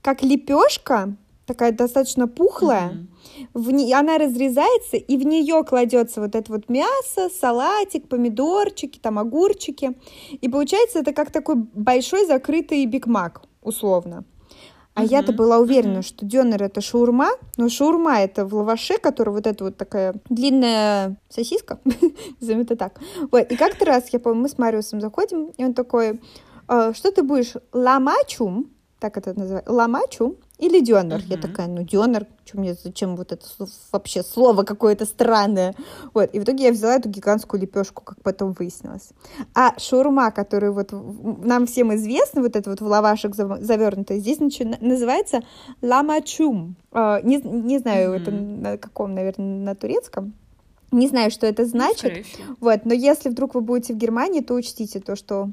как 0.00 0.22
лепешка, 0.22 1.14
такая 1.48 1.72
достаточно 1.72 2.28
пухлая, 2.28 2.90
mm-hmm. 2.90 3.48
в 3.54 3.70
не... 3.72 3.92
она 3.92 4.18
разрезается, 4.18 4.96
и 4.96 5.16
в 5.16 5.26
нее 5.26 5.64
кладется 5.64 6.20
вот 6.20 6.36
это 6.36 6.52
вот 6.52 6.68
мясо, 6.68 7.28
салатик, 7.28 8.06
помидорчики, 8.08 8.98
там 8.98 9.18
огурчики, 9.18 9.96
и 10.30 10.48
получается 10.48 11.00
это 11.00 11.12
как 11.12 11.32
такой 11.32 11.56
большой 11.56 12.26
закрытый 12.26 12.84
бигмак, 12.86 13.42
условно. 13.62 14.24
А 14.94 15.04
uh-huh, 15.04 15.08
я-то 15.10 15.32
была 15.32 15.58
уверена, 15.58 15.98
uh-huh. 15.98 16.02
что 16.02 16.26
дёнер 16.26 16.62
это 16.62 16.80
шаурма, 16.80 17.30
но 17.56 17.68
шаурма 17.68 18.20
это 18.20 18.44
в 18.44 18.54
лаваше, 18.54 18.98
который 18.98 19.32
вот 19.32 19.46
эта 19.46 19.64
вот 19.64 19.76
такая 19.76 20.14
длинная 20.28 21.16
сосиска, 21.28 21.78
назовем 22.40 22.62
это 22.62 22.76
так. 22.76 23.00
Вот, 23.30 23.50
и 23.50 23.56
как-то 23.56 23.84
раз, 23.84 24.08
я 24.12 24.18
помню, 24.18 24.42
мы 24.42 24.48
с 24.48 24.58
Мариусом 24.58 25.00
заходим, 25.00 25.52
и 25.56 25.64
он 25.64 25.72
такой, 25.72 26.20
«А, 26.66 26.92
что 26.92 27.12
ты 27.12 27.22
будешь, 27.22 27.54
ламачум, 27.72 28.70
так 28.98 29.16
это 29.16 29.38
называется, 29.38 29.72
ламачум, 29.72 30.36
или 30.58 30.80
дёнер. 30.80 31.18
Uh-huh. 31.18 31.30
Я 31.30 31.36
такая, 31.38 31.68
ну 31.68 31.82
дёнер, 31.82 32.26
что 32.44 32.58
мне, 32.58 32.74
зачем 32.74 33.16
вот 33.16 33.32
это 33.32 33.44
вообще 33.92 34.22
слово 34.22 34.64
какое-то 34.64 35.04
странное. 35.04 35.74
Вот, 36.14 36.30
и 36.32 36.40
в 36.40 36.44
итоге 36.44 36.64
я 36.64 36.72
взяла 36.72 36.96
эту 36.96 37.08
гигантскую 37.08 37.60
лепешку, 37.60 38.02
как 38.02 38.22
потом 38.22 38.52
выяснилось. 38.52 39.10
А 39.54 39.78
шаурма, 39.78 40.30
которую 40.30 40.72
вот 40.72 40.92
нам 40.92 41.66
всем 41.66 41.94
известна, 41.94 42.42
вот 42.42 42.56
это 42.56 42.70
вот 42.70 42.80
в 42.80 42.86
лавашек 42.86 43.34
завернутая, 43.34 44.18
здесь 44.18 44.38
называется 44.80 45.42
ламачум. 45.82 46.76
А, 46.92 47.20
не, 47.22 47.36
не 47.36 47.78
знаю, 47.78 48.12
mm-hmm. 48.12 48.22
это 48.22 48.30
на 48.30 48.78
каком, 48.78 49.14
наверное, 49.14 49.64
на 49.64 49.74
турецком. 49.74 50.34
Не 50.90 51.06
знаю, 51.06 51.30
что 51.30 51.46
это 51.46 51.66
значит. 51.66 52.26
Вот, 52.60 52.84
но 52.84 52.94
если 52.94 53.28
вдруг 53.28 53.54
вы 53.54 53.60
будете 53.60 53.92
в 53.92 53.98
Германии, 53.98 54.40
то 54.40 54.54
учтите 54.54 55.00
то, 55.00 55.16
что 55.16 55.50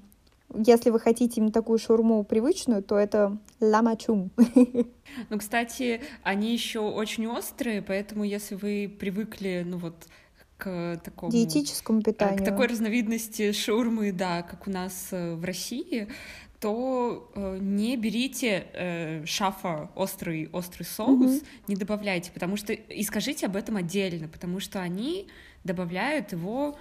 если 0.54 0.90
вы 0.90 1.00
хотите 1.00 1.36
именно 1.38 1.52
такую 1.52 1.80
шаурму 1.80 2.24
привычную, 2.24 2.84
то 2.84 2.98
это 2.98 3.38
ламачум. 3.60 4.32
Ну, 5.30 5.38
кстати, 5.38 6.02
они 6.24 6.52
еще 6.52 6.80
очень 6.80 7.28
острые, 7.28 7.82
поэтому 7.82 8.26
если 8.26 8.56
вы 8.56 8.94
привыкли, 9.00 9.64
ну 9.66 9.78
вот, 9.78 9.96
к 10.58 11.00
такому... 11.04 11.32
Диетическому 11.32 12.02
питанию. 12.02 12.42
К 12.42 12.46
такой 12.46 12.68
разновидности 12.68 13.52
шаурмы, 13.52 14.12
да, 14.12 14.42
как 14.42 14.68
у 14.68 14.72
нас 14.72 15.10
э, 15.12 15.36
в 15.36 15.44
России, 15.46 16.08
то 16.60 17.32
э, 17.36 17.58
не 17.62 17.98
берите 17.98 18.68
э, 18.74 19.26
шафа 19.26 19.92
острый 19.96 20.50
острый 20.52 20.84
соус, 20.84 21.32
mm-hmm. 21.32 21.46
не 21.68 21.76
добавляйте, 21.76 22.32
потому 22.32 22.58
что 22.58 22.74
и 22.74 23.04
скажите 23.04 23.46
об 23.46 23.56
этом 23.56 23.78
отдельно, 23.78 24.28
потому 24.28 24.60
что 24.60 24.82
они 24.82 25.28
добавляют 25.64 26.32
его 26.32 26.78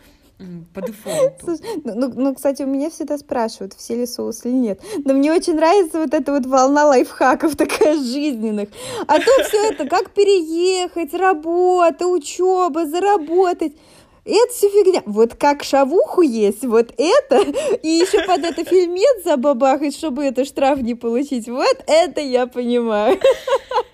по 0.72 0.82
дефолту. 0.82 1.58
ну, 1.84 1.94
ну, 1.94 2.12
ну, 2.14 2.34
кстати, 2.34 2.62
у 2.62 2.66
меня 2.66 2.90
всегда 2.90 3.18
спрашивают, 3.18 3.74
все 3.74 3.94
ли 3.96 4.06
соус 4.06 4.44
или 4.44 4.52
нет. 4.52 4.80
Но 5.04 5.14
мне 5.14 5.32
очень 5.32 5.54
нравится 5.54 6.00
вот 6.00 6.12
эта 6.12 6.32
вот 6.32 6.46
волна 6.46 6.86
лайфхаков 6.86 7.56
такая 7.56 7.94
жизненных. 7.94 8.68
А 9.06 9.18
то 9.18 9.44
все 9.44 9.70
это, 9.70 9.86
как 9.86 10.10
переехать, 10.10 11.14
работа, 11.14 12.06
учеба, 12.06 12.86
заработать. 12.86 13.74
Это 14.24 14.52
все 14.52 14.70
фигня. 14.70 15.02
Вот 15.04 15.34
как 15.34 15.62
шавуху 15.62 16.22
есть, 16.22 16.64
вот 16.64 16.94
это, 16.96 17.42
и 17.82 17.88
еще 17.88 18.24
под 18.26 18.42
это 18.42 18.64
фильмец 18.64 19.22
забабахать, 19.22 19.94
чтобы 19.94 20.24
это 20.24 20.46
штраф 20.46 20.80
не 20.80 20.94
получить. 20.94 21.46
Вот 21.46 21.76
это 21.86 22.20
я 22.22 22.46
понимаю. 22.46 23.20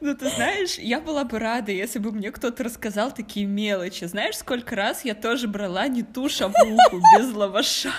Ну, 0.00 0.14
ты 0.14 0.28
знаешь, 0.28 0.78
я 0.78 1.00
была 1.00 1.24
бы 1.24 1.38
рада, 1.38 1.72
если 1.72 1.98
бы 1.98 2.12
мне 2.12 2.30
кто-то 2.30 2.64
рассказал 2.64 3.12
такие 3.12 3.46
мелочи. 3.46 4.04
Знаешь, 4.04 4.36
сколько 4.36 4.76
раз 4.76 5.04
я 5.04 5.14
тоже 5.14 5.48
брала 5.48 5.88
не 5.88 6.02
ту 6.02 6.28
шавуху 6.28 7.00
без 7.16 7.34
лаваша. 7.34 7.92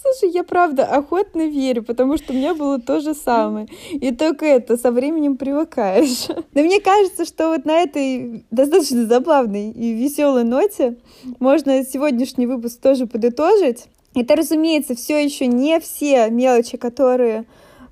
Слушай, 0.00 0.32
я 0.32 0.44
правда 0.44 0.84
охотно 0.86 1.46
верю, 1.46 1.82
потому 1.82 2.16
что 2.16 2.32
у 2.32 2.36
меня 2.36 2.54
было 2.54 2.80
то 2.80 3.00
же 3.00 3.14
самое. 3.14 3.66
И 3.92 4.14
только 4.14 4.46
это, 4.46 4.76
со 4.76 4.90
временем 4.90 5.36
привыкаешь. 5.36 6.28
Но 6.54 6.62
мне 6.62 6.80
кажется, 6.80 7.24
что 7.24 7.48
вот 7.48 7.64
на 7.64 7.80
этой 7.80 8.44
достаточно 8.50 9.06
забавной 9.06 9.70
и 9.70 9.92
веселой 9.92 10.44
ноте 10.44 10.96
можно 11.40 11.84
сегодняшний 11.84 12.46
выпуск 12.46 12.80
тоже 12.80 13.06
подытожить. 13.06 13.86
Это, 14.14 14.36
разумеется, 14.36 14.94
все 14.94 15.24
еще 15.24 15.46
не 15.46 15.80
все 15.80 16.30
мелочи, 16.30 16.76
которые 16.76 17.44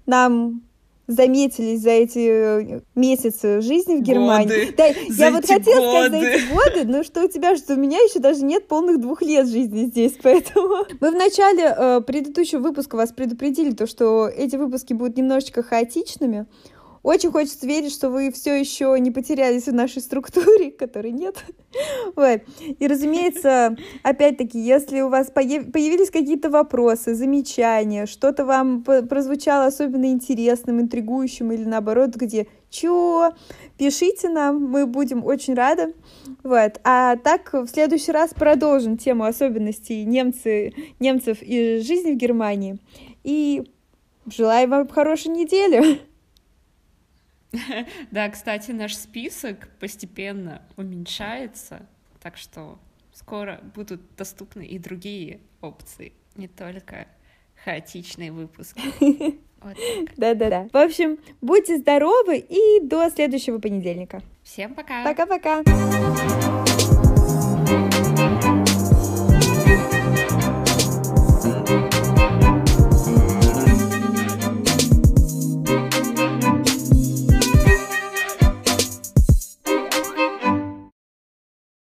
нам 0.06 0.62
заметились 1.12 1.80
за 1.80 1.90
эти 1.90 2.18
э, 2.18 2.80
месяцы 2.94 3.60
жизни 3.60 3.96
в 3.96 4.02
Германии. 4.02 4.66
Годы. 4.66 4.74
Да, 4.76 4.84
за 5.14 5.24
я 5.24 5.30
вот 5.30 5.46
хотела 5.46 5.92
годы. 5.92 6.08
сказать 6.08 6.22
за 6.22 6.28
эти 6.28 6.52
годы, 6.52 6.92
но 6.92 7.02
что 7.02 7.24
у 7.24 7.28
тебя, 7.28 7.56
что 7.56 7.74
у 7.74 7.76
меня 7.76 7.98
еще 7.98 8.18
даже 8.18 8.44
нет 8.44 8.68
полных 8.68 9.00
двух 9.00 9.22
лет 9.22 9.46
жизни 9.48 9.84
здесь, 9.84 10.14
поэтому 10.22 10.86
мы 11.00 11.10
в 11.10 11.14
начале 11.14 11.74
э, 11.76 12.00
предыдущего 12.00 12.60
выпуска 12.60 12.96
вас 12.96 13.12
предупредили 13.12 13.72
то, 13.72 13.86
что 13.86 14.28
эти 14.28 14.56
выпуски 14.56 14.92
будут 14.92 15.16
немножечко 15.16 15.62
хаотичными. 15.62 16.46
Очень 17.02 17.32
хочется 17.32 17.66
верить, 17.66 17.92
что 17.92 18.10
вы 18.10 18.30
все 18.30 18.54
еще 18.54 18.96
не 19.00 19.10
потерялись 19.10 19.66
в 19.66 19.74
нашей 19.74 20.00
структуре, 20.00 20.70
которой 20.70 21.12
нет. 21.12 21.44
Вот. 22.14 22.42
И, 22.60 22.86
разумеется, 22.86 23.76
опять-таки, 24.02 24.60
если 24.60 25.00
у 25.00 25.08
вас 25.08 25.30
появились 25.30 26.10
какие-то 26.10 26.50
вопросы, 26.50 27.14
замечания, 27.14 28.04
что-то 28.04 28.44
вам 28.44 28.82
прозвучало 28.82 29.66
особенно 29.66 30.12
интересным, 30.12 30.82
интригующим 30.82 31.50
или 31.50 31.64
наоборот, 31.64 32.14
где 32.14 32.46
чё, 32.68 33.32
пишите 33.78 34.28
нам, 34.28 34.62
мы 34.62 34.86
будем 34.86 35.24
очень 35.24 35.54
рады. 35.54 35.94
Вот. 36.42 36.80
А 36.84 37.16
так 37.16 37.52
в 37.54 37.66
следующий 37.68 38.12
раз 38.12 38.34
продолжим 38.34 38.98
тему 38.98 39.24
особенностей 39.24 40.04
немцы, 40.04 40.74
немцев 41.00 41.38
и 41.40 41.78
жизни 41.78 42.12
в 42.12 42.16
Германии. 42.16 42.78
И 43.24 43.62
желаю 44.26 44.68
вам 44.68 44.88
хорошей 44.88 45.28
недели. 45.28 46.00
Да, 48.10 48.28
кстати, 48.28 48.70
наш 48.70 48.96
список 48.96 49.68
постепенно 49.78 50.62
уменьшается, 50.76 51.86
так 52.20 52.36
что 52.36 52.78
скоро 53.12 53.60
будут 53.74 54.00
доступны 54.16 54.66
и 54.66 54.78
другие 54.78 55.40
опции, 55.60 56.12
не 56.36 56.48
только 56.48 57.06
хаотичные 57.64 58.32
выпуски. 58.32 58.80
Да-да-да. 60.16 60.68
В 60.72 60.76
общем, 60.76 61.18
будьте 61.40 61.78
здоровы 61.78 62.38
и 62.38 62.80
до 62.82 63.08
следующего 63.10 63.58
понедельника. 63.58 64.20
Всем 64.42 64.74
пока. 64.74 65.04
Пока-пока. 65.04 65.62